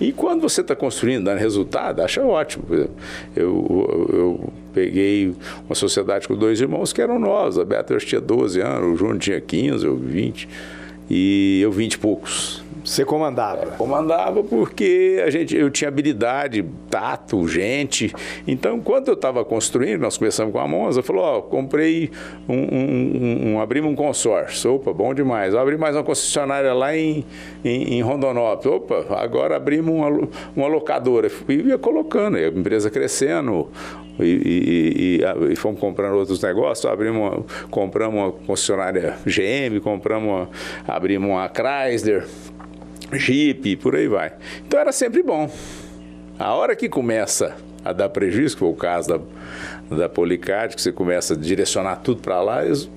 [0.00, 2.64] E quando você está construindo, dando resultado, acha ótimo.
[2.70, 2.90] Eu,
[3.34, 5.34] eu, eu, peguei
[5.66, 7.58] uma sociedade com dois irmãos que eram nós.
[7.58, 10.48] A Beatriz tinha 12 anos, o João tinha 15, ou 20,
[11.08, 12.62] e eu 20 e poucos.
[12.84, 13.66] Você comandava?
[13.72, 18.12] Comandava porque a gente, eu tinha habilidade, tato, gente.
[18.46, 22.10] Então, quando eu estava construindo, nós começamos com a Monza, falou, ó, comprei
[22.48, 24.74] um, um, um, abrimos um consórcio.
[24.74, 25.54] Opa, bom demais.
[25.54, 27.24] Eu abri mais uma concessionária lá em,
[27.64, 28.76] em, em Rondonópolis.
[28.76, 31.30] Opa, agora abrimos uma, uma locadora.
[31.48, 33.68] E ia colocando, a empresa crescendo,
[34.18, 40.28] e, e, e, e, fomos comprando outros negócios, abrimos uma, compramos uma concessionária GM, compramos
[40.28, 40.50] uma,
[40.86, 42.26] abrimos uma Chrysler,
[43.12, 44.32] Jeep, por aí vai.
[44.66, 45.50] Então era sempre bom.
[46.38, 49.08] A hora que começa a dar prejuízo, que foi o caso
[49.90, 52.90] da, da Policard, que você começa a direcionar tudo para lá, eles,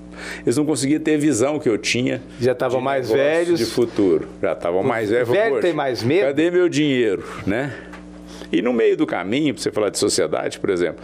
[0.44, 2.22] eles não conseguiam ter a visão que eu tinha.
[2.42, 3.60] Já estavam mais velhos.
[3.60, 4.28] De futuro.
[4.42, 5.30] Já estavam mais velhos.
[5.30, 6.26] Velho tem mais medo?
[6.28, 7.74] Cadê meu dinheiro, né?
[8.52, 11.04] E no meio do caminho, para você falar de sociedade, por exemplo,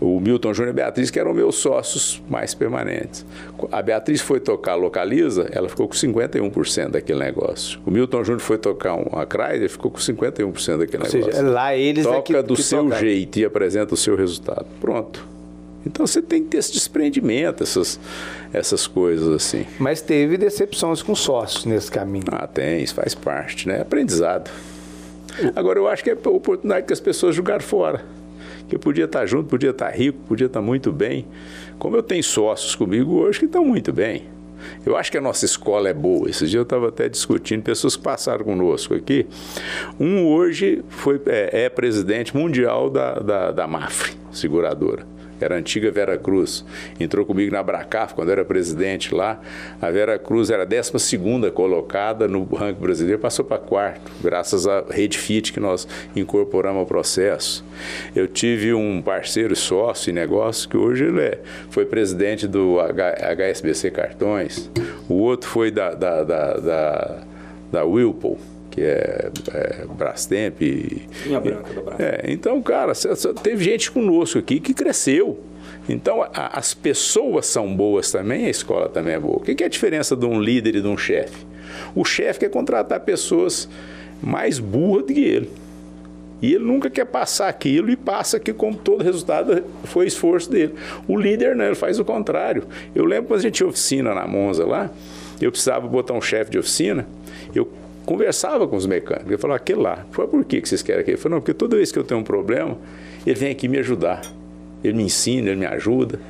[0.00, 3.24] o Milton Júnior e a Beatriz, que eram meus sócios mais permanentes.
[3.72, 7.80] A Beatriz foi tocar Localiza, ela ficou com 51% daquele negócio.
[7.86, 11.32] O Milton Júnior foi tocar uma Chrysler, ficou com 51% daquele Ou negócio.
[11.32, 13.00] Seja, lá eles Toca é que, do que seu tocar.
[13.00, 14.66] jeito e apresenta o seu resultado.
[14.80, 15.26] Pronto.
[15.86, 17.98] Então você tem que ter esse desprendimento, essas,
[18.52, 19.64] essas coisas assim.
[19.78, 22.24] Mas teve decepções com sócios nesse caminho.
[22.32, 23.80] Ah, tem, isso faz parte, né?
[23.80, 24.50] Aprendizado.
[25.54, 28.04] Agora, eu acho que é a oportunidade que as pessoas jogaram fora.
[28.68, 31.26] Que podia estar junto, podia estar rico, podia estar muito bem.
[31.78, 34.24] Como eu tenho sócios comigo hoje que estão muito bem.
[34.84, 36.28] Eu acho que a nossa escola é boa.
[36.28, 39.26] Esse dia eu estava até discutindo, pessoas que passaram conosco aqui.
[40.00, 45.90] Um hoje foi, é, é presidente mundial da, da, da MAFRE, seguradora era a antiga
[45.90, 46.64] Vera Cruz.
[46.98, 49.40] Entrou comigo na Bracaf quando era presidente lá.
[49.80, 50.92] A Vera Cruz era a 12
[51.54, 56.86] colocada no ranking brasileiro, passou para quarto, graças à Rede Fit que nós incorporamos ao
[56.86, 57.64] processo.
[58.14, 63.90] Eu tive um parceiro sócio em negócio que hoje ele é, foi presidente do HSBC
[63.90, 64.70] Cartões,
[65.08, 67.22] o outro foi da, da, da, da,
[67.72, 68.38] da Whirlpool
[68.76, 70.60] que é, é Brastemp.
[70.60, 72.00] Linha branca do Brastemp.
[72.00, 72.92] É, então, cara,
[73.42, 75.40] teve gente conosco aqui que cresceu.
[75.88, 79.38] Então, a, as pessoas são boas também, a escola também é boa.
[79.38, 81.46] O que, que é a diferença de um líder e de um chefe?
[81.94, 83.66] O chefe quer contratar pessoas
[84.22, 85.50] mais burras do que ele.
[86.42, 90.74] E ele nunca quer passar aquilo e passa que, como todo resultado, foi esforço dele.
[91.08, 92.64] O líder não, ele faz o contrário.
[92.94, 94.90] Eu lembro quando a gente tinha oficina na Monza lá,
[95.40, 97.06] eu precisava botar um chefe de oficina,
[97.54, 97.66] eu
[98.06, 99.30] conversava com os mecânicos.
[99.30, 100.06] Eu falava, aquele lá.
[100.12, 101.16] Por que vocês querem aquele?
[101.16, 102.78] Ele falou, não, porque toda vez que eu tenho um problema,
[103.26, 104.22] ele vem aqui me ajudar.
[104.82, 106.20] Ele me ensina, ele me ajuda.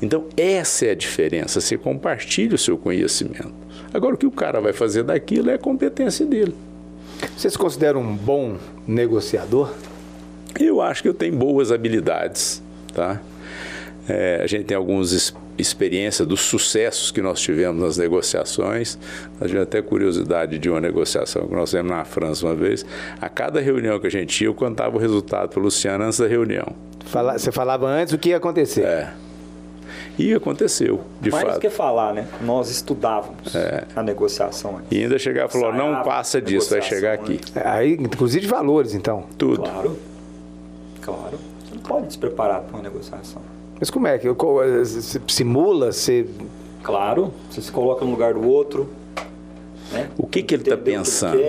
[0.00, 1.60] Então, essa é a diferença.
[1.60, 3.52] Você compartilha o seu conhecimento.
[3.92, 6.54] Agora, o que o cara vai fazer daquilo é a competência dele.
[7.36, 8.56] Você se considera um bom
[8.86, 9.72] negociador?
[10.60, 12.62] Eu acho que eu tenho boas habilidades,
[12.94, 13.20] tá?
[14.08, 18.98] É, a gente tem alguns experiência dos sucessos que nós tivemos nas negociações.
[19.40, 22.84] A gente até curiosidade de uma negociação que nós fizemos na França uma vez.
[23.20, 26.18] A cada reunião que a gente ia, eu contava o resultado para o Luciano antes
[26.18, 26.66] da reunião.
[27.06, 28.82] Fala, você falava antes o que ia acontecer.
[28.82, 29.12] É.
[30.18, 31.50] E aconteceu, de Mais fato.
[31.52, 32.26] Mais que falar, né?
[32.40, 33.84] Nós estudávamos é.
[33.94, 34.80] a negociação.
[34.90, 37.38] E ainda chegar e falou, não passa disso, vai chegar aqui.
[37.54, 37.62] Né?
[37.64, 39.24] Aí, inclusive de valores, então.
[39.36, 39.62] Tudo.
[39.62, 39.98] Claro.
[41.02, 41.38] Claro.
[41.60, 43.42] Você não pode despreparar para uma negociação.
[43.78, 44.28] Mas como é que?
[44.28, 45.92] Você simula?
[45.92, 46.26] Você...
[46.82, 48.88] Claro, você se coloca no lugar do outro.
[49.92, 50.08] Né?
[50.16, 51.40] O que, que ele está pensando?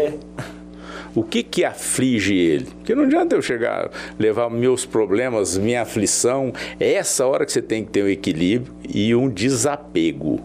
[1.15, 2.65] O que que aflige ele?
[2.65, 6.53] Porque não adianta eu chegar, levar meus problemas, minha aflição.
[6.79, 10.39] É essa hora que você tem que ter um equilíbrio e um desapego.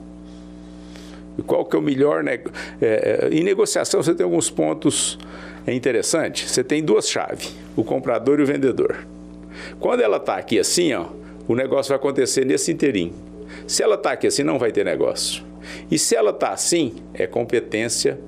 [1.39, 2.22] E qual que é o melhor...
[2.22, 2.39] Né?
[2.80, 5.18] É, em negociação você tem alguns pontos
[5.66, 6.51] interessantes.
[6.51, 9.07] Você tem duas chaves, o comprador e o vendedor.
[9.78, 11.07] Quando ela está aqui assim, ó,
[11.53, 13.12] o negócio vai acontecer nesse inteirinho.
[13.66, 15.44] Se ela está aqui assim, não vai ter negócio.
[15.90, 18.18] E se ela está assim, é competência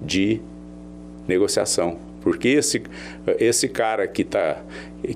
[0.00, 0.40] de
[1.26, 1.98] negociação.
[2.20, 2.82] Porque esse,
[3.38, 4.60] esse cara que está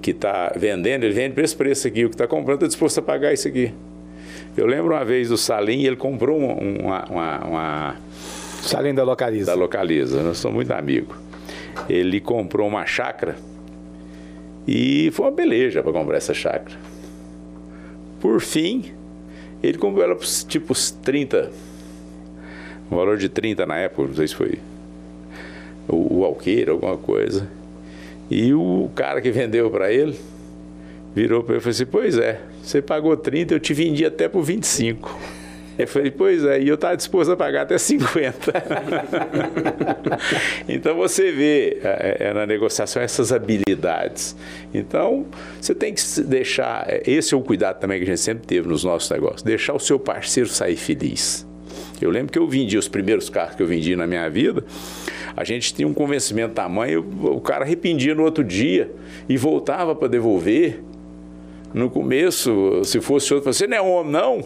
[0.00, 2.04] que tá vendendo, ele vende por esse preço aqui.
[2.04, 3.72] O que está comprando está disposto a pagar isso aqui.
[4.56, 7.96] Eu lembro uma vez do Salim, ele comprou uma, uma, uma
[8.62, 9.46] Salim da Localiza.
[9.46, 11.16] Da Localiza, nós somos muito amigos.
[11.88, 13.36] Ele comprou uma chácara
[14.66, 16.76] e foi uma beleza para comprar essa chácara.
[18.26, 18.86] Por fim,
[19.62, 21.48] ele comprou ela por tipo 30,
[22.90, 24.58] um valor de 30 na época, não sei se foi
[25.86, 27.48] o, o alqueire, alguma coisa.
[28.28, 30.18] E o cara que vendeu para ele
[31.14, 34.28] virou para ele e falou assim: Pois é, você pagou 30, eu te vendi até
[34.28, 35.16] por 25.
[35.78, 38.52] Eu falei, pois é, e eu estava disposto a pagar até 50.
[40.68, 44.34] então você vê é, é, na negociação essas habilidades.
[44.72, 45.26] Então
[45.60, 48.84] você tem que deixar, esse é o cuidado também que a gente sempre teve nos
[48.84, 51.46] nossos negócios, deixar o seu parceiro sair feliz.
[52.00, 54.64] Eu lembro que eu vendi os primeiros carros que eu vendi na minha vida,
[55.36, 58.90] a gente tinha um convencimento tamanho, o cara arrependia no outro dia
[59.28, 60.82] e voltava para devolver.
[61.74, 64.42] No começo, se fosse outro, você não é homem, não.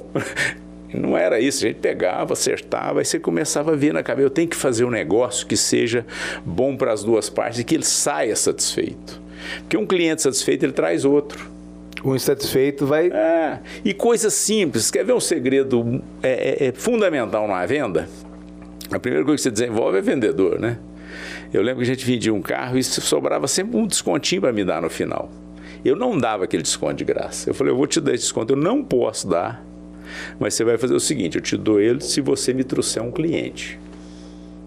[0.93, 4.31] Não era isso, a gente pegava, acertava, e você começava a ver na cabeça, eu
[4.31, 6.05] tenho que fazer um negócio que seja
[6.45, 9.21] bom para as duas partes e que ele saia satisfeito.
[9.61, 11.49] Porque um cliente satisfeito, ele traz outro.
[12.03, 13.09] O insatisfeito vai.
[13.09, 14.91] É, e coisas simples.
[14.91, 18.09] Quer ver um segredo é, é, é fundamental numa venda?
[18.91, 20.79] A primeira coisa que você desenvolve é vendedor, né?
[21.53, 24.65] Eu lembro que a gente vendia um carro e sobrava sempre um descontinho para me
[24.65, 25.31] dar no final.
[25.85, 27.51] Eu não dava aquele desconto de graça.
[27.51, 29.65] Eu falei, eu vou te dar esse desconto, eu não posso dar
[30.39, 33.11] mas você vai fazer o seguinte: eu te dou ele se você me trouxer um
[33.11, 33.79] cliente.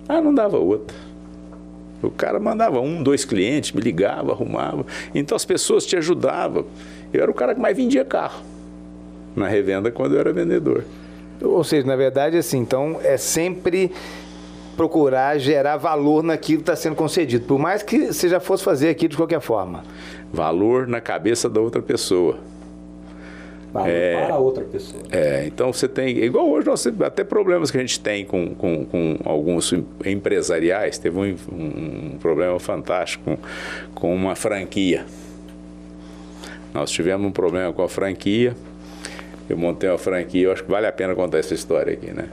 [0.08, 0.96] Ah, não dava outra.
[2.02, 4.86] O cara mandava um, dois clientes, me ligava, arrumava.
[5.16, 6.66] Então as pessoas te ajudavam.
[7.14, 8.44] Eu era o cara que mais vendia carro
[9.36, 10.84] na revenda quando eu era vendedor.
[11.42, 13.92] Ou seja, na verdade, assim, então é sempre
[14.76, 18.90] procurar gerar valor naquilo que está sendo concedido, por mais que você já fosse fazer
[18.90, 19.84] aquilo de qualquer forma.
[20.32, 22.40] Valor na cabeça da outra pessoa
[23.86, 25.02] é, para outra pessoa.
[25.12, 28.86] É, então você tem, igual hoje, nós, até problemas que a gente tem com, com,
[28.86, 29.74] com alguns
[30.06, 33.38] empresariais, teve um, um, problema fantástico com,
[33.94, 35.06] com uma franquia.
[36.74, 38.56] Nós tivemos um problema com a franquia,
[39.50, 42.30] eu montei uma franquia, eu acho que vale a pena contar essa história aqui, né?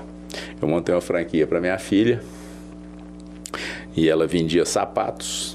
[0.60, 2.20] Eu montei uma franquia para minha filha
[3.96, 5.49] e ela vendia sapatos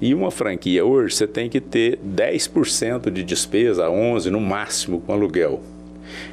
[0.00, 5.12] e uma franquia hoje você tem que ter 10% de despesa, 11% no máximo com
[5.12, 5.60] aluguel.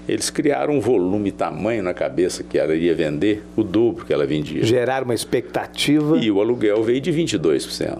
[0.07, 4.25] Eles criaram um volume tamanho na cabeça que ela ia vender, o dobro que ela
[4.25, 4.63] vendia.
[4.63, 6.17] Geraram uma expectativa.
[6.17, 7.99] E o aluguel veio de 22%.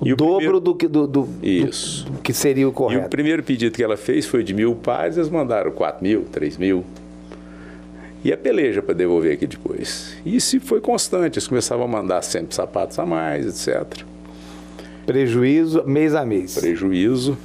[0.00, 0.60] O, e dobro primeiro...
[0.60, 2.06] do, que, do, do, Isso.
[2.06, 3.04] do que seria o correto.
[3.04, 6.24] E o primeiro pedido que ela fez foi de mil pares, eles mandaram 4 mil,
[6.24, 6.84] 3 mil.
[8.24, 10.16] E a peleja para devolver aqui depois.
[10.24, 14.02] E isso foi constante, eles começavam a mandar sempre sapatos a mais, etc.
[15.04, 16.54] Prejuízo mês a mês.
[16.54, 17.36] Prejuízo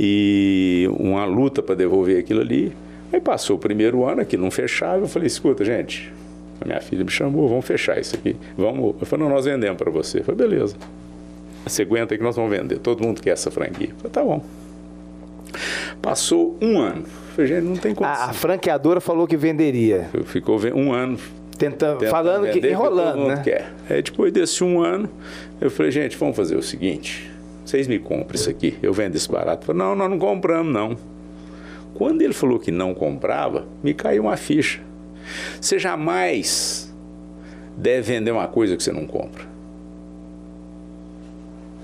[0.00, 2.72] e uma luta para devolver aquilo ali.
[3.12, 6.12] Aí passou o primeiro ano aqui, não fechava, eu falei, escuta, gente,
[6.60, 8.36] a minha filha me chamou, vamos fechar isso aqui.
[8.56, 8.96] Vamos.
[8.98, 10.22] Eu falei, não, nós vendemos para você.
[10.22, 10.76] Falei, beleza.
[11.66, 12.78] Você aguenta aí que nós vamos vender.
[12.78, 13.88] Todo mundo quer essa franquia.
[13.90, 14.42] Eu falei, tá bom.
[16.00, 17.04] Passou um ano.
[17.36, 17.94] Falei, gente, não tem.
[18.00, 20.08] A, a, franqueadora falou que venderia.
[20.24, 21.18] Ficou um ano.
[21.58, 23.42] Tentando, falando vender, que enrolando, né?
[23.44, 23.72] Quer.
[23.90, 25.08] Aí depois desse um ano,
[25.60, 27.30] eu falei, gente, vamos fazer o seguinte:
[27.62, 29.62] vocês me compram isso aqui, eu vendo esse barato.
[29.62, 30.96] Eu falei, não, nós não compramos, não.
[31.92, 34.80] Quando ele falou que não comprava, me caiu uma ficha.
[35.60, 36.94] Você jamais
[37.76, 39.44] deve vender uma coisa que você não compra.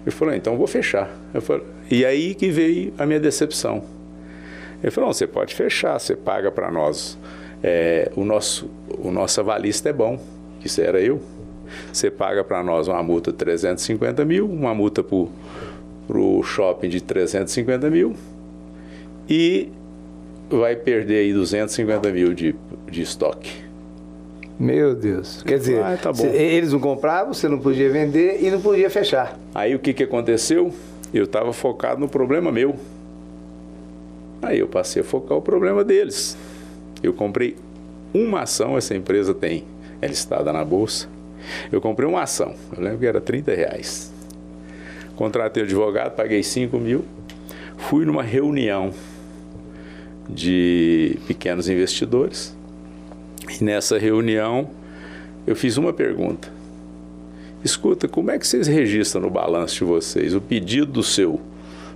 [0.07, 1.11] Eu falei, então eu vou fechar.
[1.35, 3.85] Eu falei, e aí que veio a minha decepção.
[4.83, 7.19] Ele falou, não, você pode fechar, você paga para nós.
[7.63, 8.69] É, o, nosso,
[8.99, 10.19] o nosso avalista é bom,
[10.65, 11.21] isso era eu.
[11.93, 17.01] Você paga para nós uma multa de 350 mil, uma multa para o shopping de
[17.01, 18.15] 350 mil
[19.29, 19.69] e
[20.51, 22.55] vai perder aí 250 mil de,
[22.91, 23.63] de estoque.
[24.59, 25.43] Meu Deus.
[25.43, 29.39] Quer dizer, ah, tá eles não compravam, você não podia vender e não podia fechar.
[29.55, 30.73] Aí o que, que aconteceu?
[31.13, 32.77] Eu estava focado no problema meu.
[34.43, 36.37] Aí eu passei a focar o problema deles.
[37.01, 37.57] Eu comprei
[38.13, 39.65] uma ação, essa empresa tem,
[40.01, 41.09] é listada na bolsa.
[41.71, 44.13] Eu comprei uma ação, eu lembro que era 30 reais.
[45.17, 47.05] Contratei o advogado, paguei 5 mil.
[47.77, 48.93] Fui numa reunião
[50.29, 52.57] de pequenos investidores.
[53.49, 54.71] E nessa reunião
[55.47, 56.53] eu fiz uma pergunta.
[57.65, 61.41] Escuta, como é que vocês registram no balanço de vocês o pedido do seu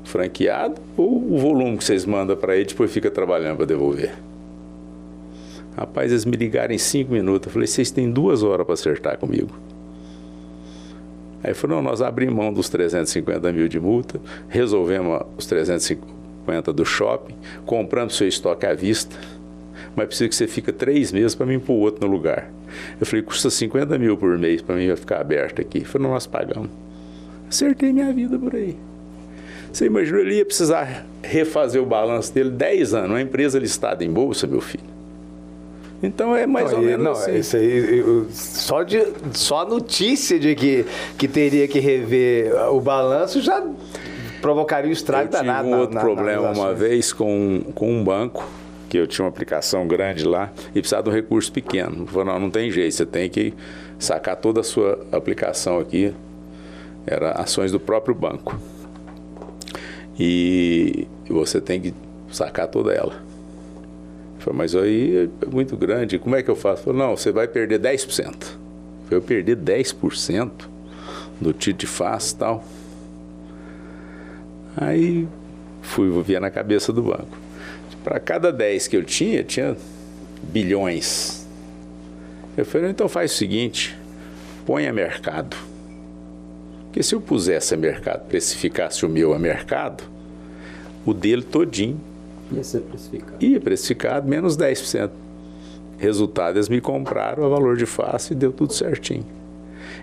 [0.06, 4.14] franqueado ou o volume que vocês mandam para ele depois fica trabalhando para devolver?
[5.76, 7.48] Rapaz, eles me ligaram em cinco minutos.
[7.48, 9.50] Eu falei, vocês têm duas horas para acertar comigo.
[11.44, 17.34] Aí falou, nós abrimos mão dos 350 mil de multa, resolvemos os 350 do shopping,
[17.66, 19.14] compramos seu estoque à vista,
[19.94, 22.50] mas precisa que você fique três meses para mim pôr outro no lugar.
[22.98, 25.84] Eu falei, custa 50 mil por mês para mim ficar aberto aqui.
[25.84, 26.70] Falou, nós pagamos.
[27.48, 28.76] Acertei minha vida por aí.
[29.72, 34.10] Você imaginou, ele ia precisar refazer o balanço dele 10 anos, uma empresa listada em
[34.10, 34.96] bolsa, meu filho.
[36.02, 37.36] Então é mais não, ou menos não, assim.
[37.36, 39.02] Isso aí, eu, só, de,
[39.32, 40.84] só a notícia de que,
[41.16, 43.62] que teria que rever o balanço já
[44.40, 45.68] provocaria o estrago eu tive danado.
[45.68, 48.46] um outro na, problema uma vez com, com um banco,
[48.88, 52.06] que eu tinha uma aplicação grande lá e precisava de um recurso pequeno.
[52.06, 53.54] Falei, não, não tem jeito, você tem que
[53.98, 56.12] sacar toda a sua aplicação aqui.
[57.06, 58.58] Era ações do próprio banco.
[60.18, 61.94] E você tem que
[62.30, 63.14] sacar toda ela.
[64.36, 66.84] Eu Falei, mas aí é muito grande, como é que eu faço?
[66.84, 68.06] Falei, não, você vai perder 10%.
[68.16, 68.44] Eu Falei,
[69.10, 70.50] eu perder 10%
[71.40, 72.64] do título de face e tal.
[74.76, 75.28] Aí
[75.82, 77.38] fui ver na cabeça do banco.
[78.04, 79.76] Para cada 10 que eu tinha, tinha
[80.42, 81.46] bilhões.
[82.56, 83.96] Eu falei, então faz o seguinte,
[84.64, 85.56] põe a mercado.
[86.96, 90.02] Porque se eu pusesse a mercado, precificasse o meu a mercado,
[91.04, 92.00] o dele todinho
[92.50, 93.44] Ia ser precificado.
[93.44, 95.10] ia precificado menos 10%.
[95.98, 99.26] Resultado, eles me compraram a valor de face e deu tudo certinho.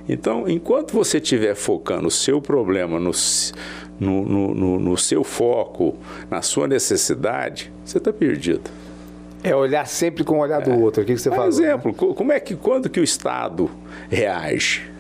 [0.08, 3.10] Então, enquanto você estiver focando o seu problema no,
[4.00, 5.96] no, no, no- no seu foco,
[6.30, 8.70] na sua necessidade, você está perdido.
[9.44, 11.02] É olhar sempre com o olhar do outro.
[11.02, 11.50] O que, que você Por falou?
[11.50, 13.68] exemplo, co- como é que quando que o Estado
[14.12, 14.93] reage?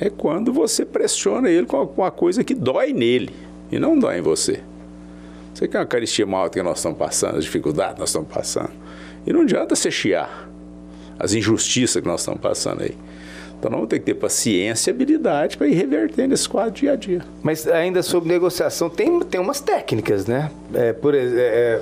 [0.00, 3.30] É quando você pressiona ele com a, com a coisa que dói nele
[3.70, 4.60] e não dói em você.
[5.52, 8.70] Você quer uma caristia mal que nós estamos passando, as dificuldades que nós estamos passando.
[9.26, 10.48] E não adianta você chiar
[11.18, 12.94] as injustiças que nós estamos passando aí.
[13.58, 16.92] Então nós vamos ter que ter paciência e habilidade para ir revertendo esse quadro dia
[16.92, 17.22] a dia.
[17.42, 20.48] Mas ainda sobre negociação, tem, tem umas técnicas, né?
[20.72, 21.80] É, por exemplo, é,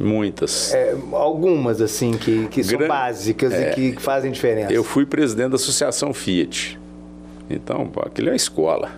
[0.00, 0.74] Muitas.
[0.74, 3.70] é, algumas, assim, que, que são básicas é.
[3.70, 4.72] e que fazem diferença.
[4.72, 6.78] Eu fui presidente da Associação Fiat.
[7.48, 8.90] Então, pô, aquilo é uma escola.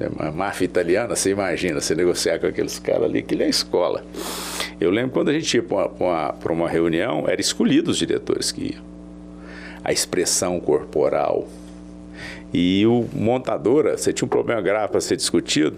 [0.00, 3.50] É uma máfia italiana, você imagina, você negociar com aqueles caras ali, aquilo é uma
[3.50, 4.04] escola.
[4.80, 8.52] Eu lembro quando a gente ia para uma, uma, uma reunião, era escolhido os diretores
[8.52, 8.84] que iam.
[9.82, 11.48] A expressão corporal.
[12.52, 15.76] E o montadora, você tinha um problema grave para ser discutido,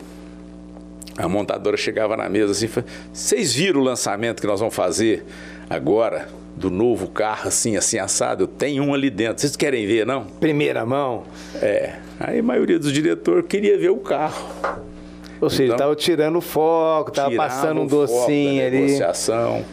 [1.17, 4.75] a montadora chegava na mesa assim, e falava, vocês viram o lançamento que nós vamos
[4.75, 5.25] fazer
[5.69, 6.29] agora
[6.61, 8.47] do novo carro assim, assim assado?
[8.47, 9.41] Tem um ali dentro.
[9.41, 10.25] Vocês querem ver, não?
[10.25, 11.25] Primeira mão,
[11.61, 11.95] É.
[12.23, 14.47] Aí a maioria dos diretores queria ver o carro.
[15.41, 18.77] ou seja, Então, estava tirando o foco, estava passando um docinho ali.
[18.83, 19.65] negociação.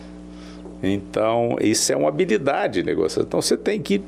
[0.82, 3.24] Então, isso é uma habilidade de negociação.
[3.28, 4.02] Então, você tem que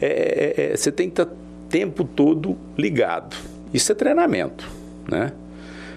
[0.00, 1.36] é, é, é, você tem que estar o
[1.68, 3.36] tempo todo ligado.
[3.72, 4.66] Isso é treinamento,
[5.10, 5.32] né?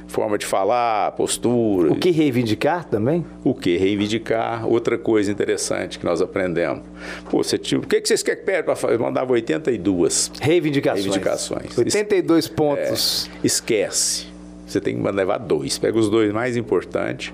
[0.08, 1.92] Forma de falar, postura.
[1.92, 3.26] O que reivindicar também?
[3.44, 3.78] O que?
[3.78, 4.66] Reivindicar.
[4.66, 6.84] Outra coisa interessante que nós aprendemos.
[7.30, 8.96] Pô, você tinha, o que, que vocês querem que pede para fazer?
[8.96, 10.32] Eu mandava 82.
[10.40, 11.06] Reivindicações.
[11.06, 11.78] Reivindicações.
[11.78, 13.30] 82 pontos.
[13.44, 14.28] Esquece.
[14.66, 15.78] Você tem que levar dois.
[15.78, 17.34] Pega os dois mais importantes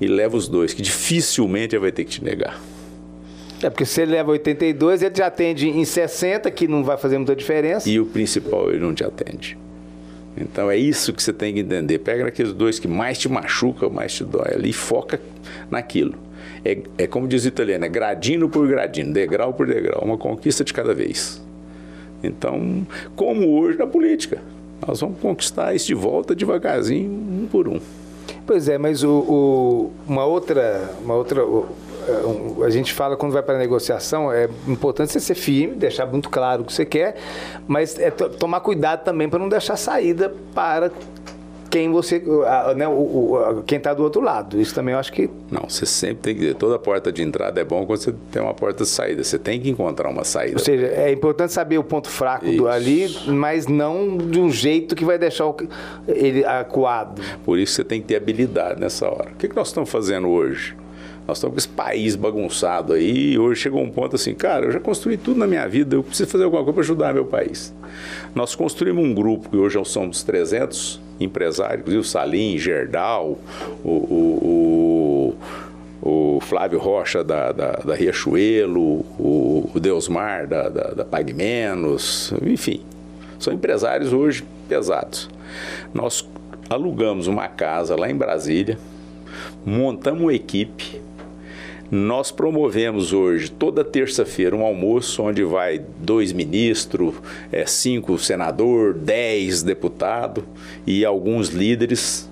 [0.00, 2.60] e leva os dois, que dificilmente ele vai ter que te negar.
[3.62, 7.16] É, porque se ele leva 82, ele já atende em 60, que não vai fazer
[7.16, 7.88] muita diferença.
[7.88, 9.56] E o principal, ele não te atende.
[10.36, 11.98] Então é isso que você tem que entender.
[11.98, 15.20] Pega aqueles dois que mais te machucam, mais te dói ali e foca
[15.70, 16.14] naquilo.
[16.64, 20.64] É, é como diz o italiano, é gradino por gradino, degrau por degrau, uma conquista
[20.64, 21.40] de cada vez.
[22.22, 24.40] Então, como hoje na política,
[24.86, 27.78] nós vamos conquistar isso de volta devagarzinho, um por um.
[28.46, 31.42] Pois é, mas o, o- uma outra, uma outra,
[32.64, 36.28] a gente fala quando vai para a negociação é importante você ser firme, deixar muito
[36.30, 37.16] claro o que você quer,
[37.66, 40.90] mas é to- tomar cuidado também para não deixar saída para
[41.70, 42.22] quem você,
[42.76, 44.60] né, o- o- quem está do outro lado.
[44.60, 47.60] Isso também eu acho que Não, você sempre tem que dizer, toda porta de entrada
[47.60, 49.24] é bom quando você tem uma porta de saída.
[49.24, 50.54] Você tem que encontrar uma saída.
[50.54, 54.94] Ou seja, é importante saber o ponto fraco do ali, mas não de um jeito
[54.94, 55.56] que vai deixar o-
[56.06, 57.20] ele acuado.
[57.44, 59.30] Por isso você tem que ter habilidade nessa hora.
[59.32, 60.76] O que, que nós estamos fazendo hoje?
[61.26, 63.32] Nós estamos com esse país bagunçado aí.
[63.32, 66.02] E hoje chegou um ponto assim, cara, eu já construí tudo na minha vida, eu
[66.02, 67.74] preciso fazer alguma coisa para ajudar meu país.
[68.34, 73.38] Nós construímos um grupo que hoje somos 300 empresários, inclusive o Salim, Gerdal,
[73.82, 75.34] o, o,
[76.02, 78.80] o, o Flávio Rocha da, da, da Riachuelo,
[79.18, 82.80] o, o Deusmar da, da, da Pag Menos, enfim.
[83.38, 85.28] São empresários hoje pesados.
[85.92, 86.28] Nós
[86.68, 88.78] alugamos uma casa lá em Brasília,
[89.64, 91.00] montamos uma equipe,
[91.94, 97.14] nós promovemos hoje, toda terça-feira, um almoço onde vai dois ministros,
[97.52, 100.42] é, cinco senador, dez deputados
[100.84, 102.28] e alguns líderes.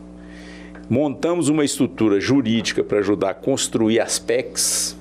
[0.91, 4.97] Montamos uma estrutura jurídica para ajudar a construir as PECs.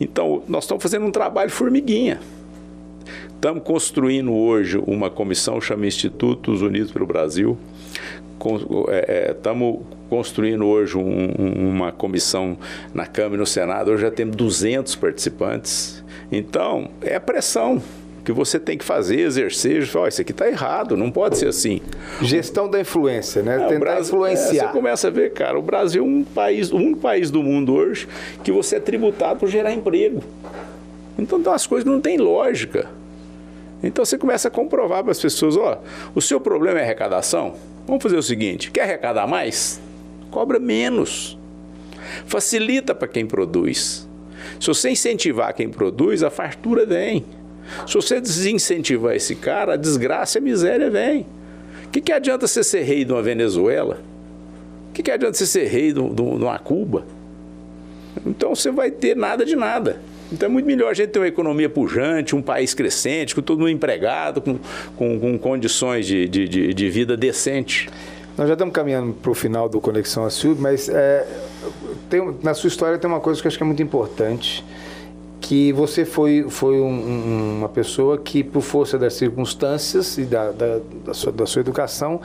[0.00, 2.18] Então, nós estamos fazendo um trabalho formiguinha.
[3.28, 7.56] Estamos construindo hoje uma comissão, chama Institutos Unidos pelo Brasil.
[9.30, 9.80] Estamos é,
[10.10, 11.30] construindo hoje um,
[11.70, 12.56] uma comissão
[12.92, 16.04] na Câmara e no Senado, hoje já temos 200 participantes.
[16.30, 17.82] Então, é a pressão
[18.24, 21.80] que você tem que fazer, exercer, oh, isso aqui está errado, não pode ser assim.
[22.22, 23.56] Gestão da influência, né?
[23.56, 24.64] É, Tentar Brasil, influenciar.
[24.64, 27.42] É, você começa a ver, cara, o Brasil é um país, o único país do
[27.42, 28.08] mundo hoje
[28.42, 30.22] que você é tributado por gerar emprego.
[31.18, 32.88] Então, então as coisas não têm lógica.
[33.84, 35.80] Então você começa a comprovar para as pessoas, ó,
[36.14, 37.54] o seu problema é arrecadação?
[37.86, 39.80] Vamos fazer o seguinte, quer arrecadar mais?
[40.34, 41.38] cobra menos.
[42.26, 44.08] Facilita para quem produz.
[44.60, 47.24] Se você incentivar quem produz, a fartura vem.
[47.86, 51.24] Se você desincentivar esse cara, a desgraça e a miséria vem.
[51.86, 54.00] O que, que adianta você ser rei de uma Venezuela?
[54.90, 57.06] O que, que adianta você ser rei de uma Cuba?
[58.26, 60.00] Então você vai ter nada de nada.
[60.34, 63.58] Então é muito melhor a gente ter uma economia pujante, um país crescente, com todo
[63.58, 64.58] mundo empregado, com,
[64.96, 67.88] com, com condições de, de, de vida decente.
[68.36, 71.24] Nós já estamos caminhando para o final do Conexão Açúcar, mas é,
[72.10, 74.64] tem, na sua história tem uma coisa que eu acho que é muito importante,
[75.40, 80.80] que você foi, foi um, uma pessoa que, por força das circunstâncias e da, da,
[81.06, 82.20] da, sua, da sua educação,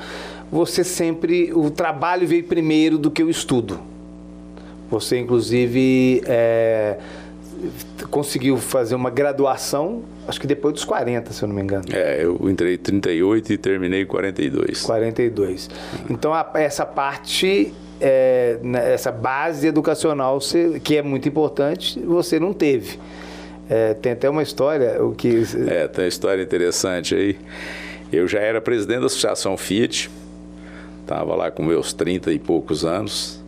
[0.51, 3.79] você sempre, o trabalho veio primeiro do que o estudo.
[4.89, 6.97] Você, inclusive, é,
[8.09, 11.85] conseguiu fazer uma graduação, acho que depois dos 40, se eu não me engano.
[11.91, 14.81] É, eu entrei em 38 e terminei em 42.
[14.81, 15.69] 42.
[16.09, 22.39] Então, a, essa parte, é, né, essa base educacional, você, que é muito importante, você
[22.39, 22.99] não teve.
[23.69, 25.43] É, tem até uma história, o que...
[25.67, 27.37] É, tem uma história interessante aí.
[28.11, 30.09] Eu já era presidente da Associação Fiat,
[31.01, 33.38] estava lá com meus 30 e poucos anos,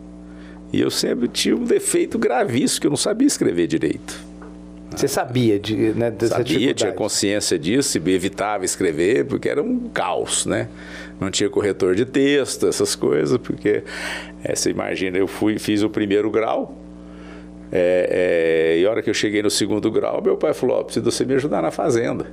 [0.72, 4.32] e eu sempre tinha um defeito gravíssimo, que eu não sabia escrever direito.
[4.96, 9.88] Você sabia de, né, dessa Sabia, tinha consciência disso, e evitava escrever, porque era um
[9.88, 10.68] caos, né?
[11.18, 13.82] Não tinha corretor de texto, essas coisas, porque
[14.44, 16.76] é, você imagina, eu fui, fiz o primeiro grau,
[17.70, 20.84] é, é, e a hora que eu cheguei no segundo grau, meu pai falou, oh,
[20.84, 22.26] preciso você me ajudar na fazenda.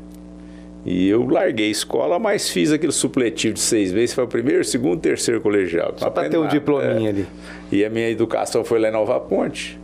[0.89, 4.65] E eu larguei a escola, mas fiz aquele supletivo de seis meses, foi o primeiro,
[4.65, 5.93] segundo, terceiro colegial.
[5.95, 7.11] Só para ter um diplominha é.
[7.11, 7.27] ali.
[7.71, 9.79] E a minha educação foi lá em Nova Ponte.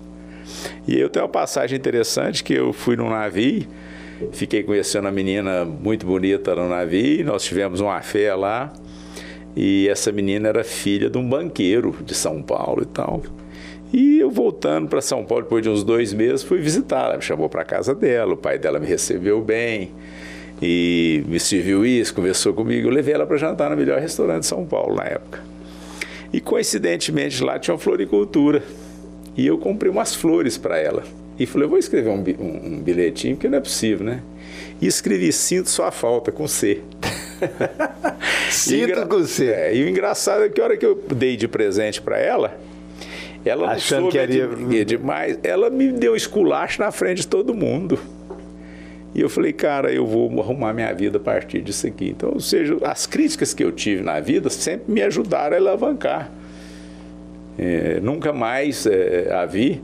[0.87, 3.67] E eu tenho uma passagem interessante que eu fui num navio,
[4.31, 8.73] fiquei conhecendo uma menina muito bonita no navio, nós tivemos uma fé lá,
[9.55, 13.21] e essa menina era filha de um banqueiro de São Paulo e tal.
[13.93, 17.47] E eu voltando para São Paulo depois de uns dois meses, fui visitá-la, me chamou
[17.47, 19.91] para casa dela, o pai dela me recebeu bem
[20.67, 22.87] e me serviu isso, conversou comigo.
[22.87, 25.43] Eu levei ela para jantar no melhor restaurante de São Paulo na época.
[26.33, 28.63] E coincidentemente lá tinha uma floricultura.
[29.37, 31.03] E eu comprei umas flores para ela.
[31.37, 34.21] E falei, eu vou escrever um, um, um, bilhetinho, porque não é possível, né?
[34.81, 36.81] E escrevi Sinto Sua Falta, com C.
[38.49, 39.51] Sinto com C.
[39.51, 42.57] É, e o engraçado é que a hora que eu dei de presente para ela,
[43.43, 44.31] ela Achando que era
[44.85, 47.99] demais, ela me deu esculacho na frente de todo mundo.
[49.15, 52.09] E eu falei, cara, eu vou arrumar minha vida a partir disso aqui.
[52.09, 56.29] Então, ou seja, as críticas que eu tive na vida sempre me ajudaram a alavancar.
[57.57, 59.81] É, nunca mais é, a vi.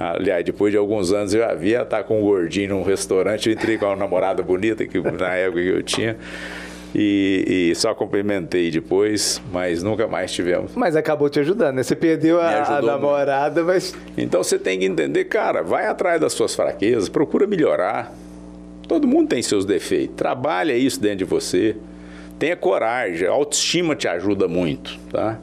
[0.00, 3.48] Aliás, depois de alguns anos eu a vi, ela tá com um gordinho num restaurante.
[3.48, 6.16] Eu entrei com uma namorada bonita que na época que eu tinha.
[6.92, 10.72] E, e, só cumprimentei depois, mas nunca mais tivemos.
[10.74, 11.82] Mas acabou te ajudando, né?
[11.84, 13.94] Você perdeu a, a namorada, mas.
[14.18, 18.12] Então você tem que entender, cara, vai atrás das suas fraquezas, procura melhorar.
[18.86, 20.16] Todo mundo tem seus defeitos.
[20.16, 21.76] Trabalha isso dentro de você.
[22.38, 23.26] Tenha coragem.
[23.26, 25.38] A autoestima te ajuda muito, tá?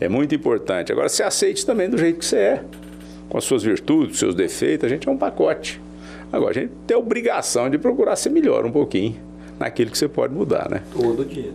[0.00, 0.92] É muito importante.
[0.92, 2.64] Agora, se aceite também do jeito que você é.
[3.28, 4.84] Com as suas virtudes, seus defeitos.
[4.84, 5.80] A gente é um pacote.
[6.32, 9.16] Agora, a gente tem a obrigação de procurar ser melhor um pouquinho
[9.58, 10.82] naquilo que você pode mudar, né?
[10.92, 11.52] Todo dia.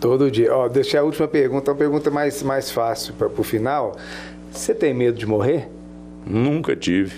[0.00, 0.54] Todo dia.
[0.54, 3.96] Ó, deixei a última pergunta, uma pergunta mais, mais fácil para o final.
[4.52, 5.68] Você tem medo de morrer?
[6.26, 7.14] Nunca tive.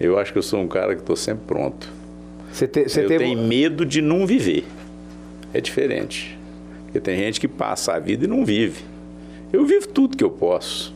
[0.00, 1.97] Eu acho que eu sou um cara que estou sempre pronto.
[2.52, 3.24] Você te, você eu teve...
[3.24, 4.64] tenho medo de não viver.
[5.52, 6.38] É diferente.
[6.84, 8.82] Porque tem gente que passa a vida e não vive.
[9.52, 10.94] Eu vivo tudo que eu posso.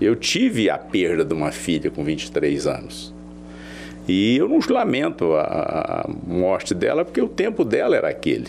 [0.00, 3.14] Eu tive a perda de uma filha com 23 anos.
[4.06, 8.48] E eu não lamento a, a morte dela, porque o tempo dela era aquele.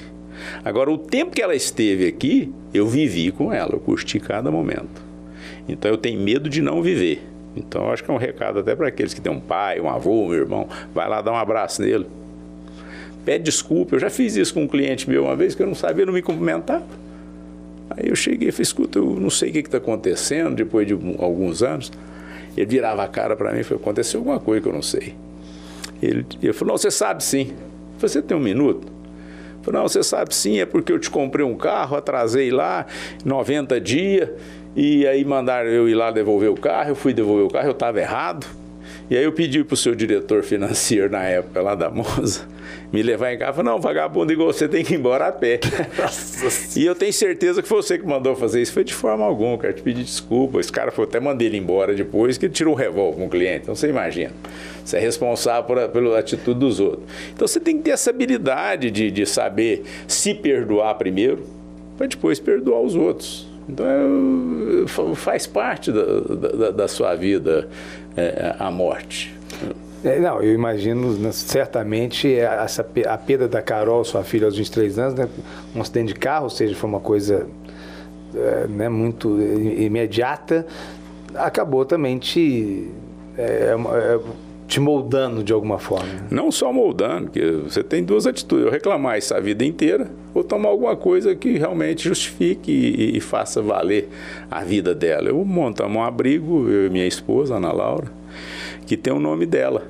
[0.63, 5.01] Agora, o tempo que ela esteve aqui, eu vivi com ela, eu curti cada momento.
[5.67, 7.21] Então, eu tenho medo de não viver.
[7.55, 10.25] Então, acho que é um recado até para aqueles que têm um pai, um avô,
[10.25, 10.67] um irmão.
[10.93, 12.05] Vai lá dar um abraço nele.
[13.23, 13.95] Pede desculpa.
[13.95, 16.13] Eu já fiz isso com um cliente meu uma vez que eu não sabia, não
[16.13, 16.83] me cumprimentar.
[17.89, 20.93] Aí eu cheguei e falei: escuta, eu não sei o que está acontecendo depois de
[21.17, 21.91] alguns anos.
[22.55, 25.15] Ele virava a cara para mim e falou: aconteceu alguma coisa que eu não sei.
[26.01, 27.53] Ele, ele falou: não, você sabe sim.
[27.99, 28.95] Você tem um minuto?
[29.65, 32.85] Falei, não, você sabe sim, é porque eu te comprei um carro, atrasei lá
[33.25, 34.29] 90 dias,
[34.75, 37.71] e aí mandaram eu ir lá devolver o carro, eu fui devolver o carro, eu
[37.71, 38.45] estava errado.
[39.09, 42.47] E aí eu pedi para o seu diretor financeiro na época lá da Moza
[42.91, 43.53] me levar em casa.
[43.53, 45.59] Falei, não, vagabundo igual você tem que ir embora a pé.
[46.75, 48.73] e eu tenho certeza que foi você que mandou fazer isso.
[48.73, 49.73] Foi de forma alguma, cara.
[49.73, 50.59] Te pedir desculpa.
[50.59, 53.29] Esse cara foi até mandei ele embora depois, que ele tirou um revólver com o
[53.29, 53.61] cliente.
[53.63, 54.33] Então você imagina.
[54.83, 57.03] Você é responsável por, pela atitude dos outros.
[57.31, 61.45] Então você tem que ter essa habilidade de, de saber se perdoar primeiro,
[61.95, 63.54] para depois perdoar os outros.
[63.67, 67.67] Então é, faz parte da, da, da sua vida
[68.15, 69.35] é, a morte.
[70.03, 74.99] É, não, eu imagino né, certamente essa, a perda da Carol, sua filha, aos 23
[74.99, 75.27] anos, né,
[75.75, 77.47] um acidente de carro, ou seja, foi uma coisa
[78.35, 80.67] é, né, muito imediata,
[81.33, 82.91] acabou também te,
[83.35, 84.19] é, é,
[84.67, 86.09] te moldando de alguma forma.
[86.29, 90.43] Não só moldando, porque você tem duas atitudes: eu reclamar isso a vida inteira ou
[90.43, 94.09] tomar alguma coisa que realmente justifique e, e faça valer
[94.49, 95.29] a vida dela.
[95.29, 98.07] Eu montamos um abrigo, eu e minha esposa, Ana Laura,
[98.85, 99.83] que tem o nome dela.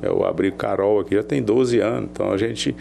[0.00, 2.10] É o Abrigo Carol aqui já tem 12 anos.
[2.12, 2.74] Então a gente,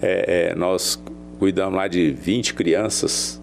[0.00, 1.00] é, é, nós
[1.38, 3.39] cuidamos lá de 20 crianças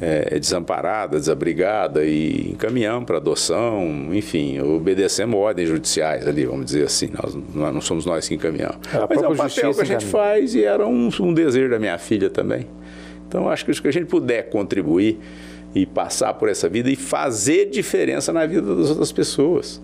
[0.00, 7.10] é, desamparadas, desabrigadas e encaminhamos para adoção, enfim, obedecemos ordens judiciais ali, vamos dizer assim.
[7.12, 8.76] Nós, nós não somos nós que encaminhamos.
[8.92, 11.78] É, Mas é um papel que a gente faz e era um, um desejo da
[11.78, 12.66] minha filha também.
[13.28, 15.18] Então acho que se a gente puder contribuir
[15.74, 19.80] e passar por essa vida e fazer diferença na vida das outras pessoas.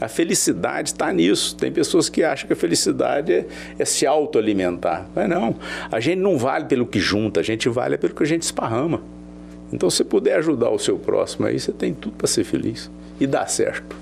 [0.00, 1.56] A felicidade está nisso.
[1.56, 3.46] Tem pessoas que acham que a felicidade é,
[3.78, 5.08] é se autoalimentar.
[5.14, 5.54] Mas não.
[5.90, 9.02] A gente não vale pelo que junta, a gente vale pelo que a gente esparrama.
[9.74, 12.88] Então, se puder ajudar o seu próximo aí, você tem tudo para ser feliz.
[13.18, 13.96] E dá certo.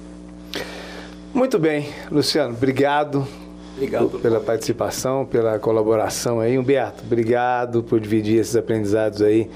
[1.32, 3.26] Muito bem, Luciano, obrigado.
[3.74, 6.58] Obrigado pela participação, pela colaboração aí.
[6.58, 9.48] Humberto, obrigado por dividir esses aprendizados aí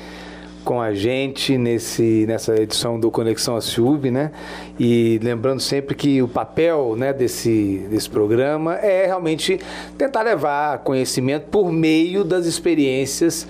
[0.64, 4.32] com a gente nesse, nessa edição do Conexão Aciub, né?
[4.80, 9.60] E lembrando sempre que o papel né, desse, desse programa é realmente
[9.98, 13.46] tentar levar conhecimento por meio das experiências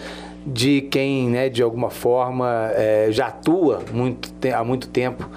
[0.46, 5.28] de quem, né, de alguma forma, é, já atua muito, há muito tempo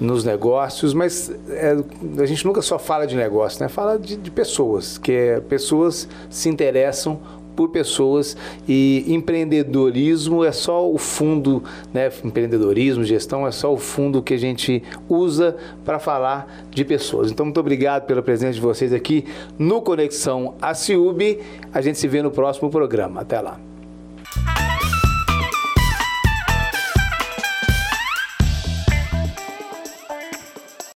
[0.00, 1.76] nos negócios, mas é,
[2.18, 3.68] a gente nunca só fala de negócio, né?
[3.68, 7.20] Fala de, de pessoas, que é, pessoas se interessam
[7.54, 8.36] por pessoas
[8.66, 11.62] e empreendedorismo é só o fundo,
[11.92, 12.10] né?
[12.24, 17.30] Empreendedorismo, gestão é só o fundo que a gente usa para falar de pessoas.
[17.30, 19.24] Então, muito obrigado pela presença de vocês aqui
[19.56, 21.38] no Conexão ACIUB.
[21.72, 23.20] A gente se vê no próximo programa.
[23.20, 23.58] Até lá.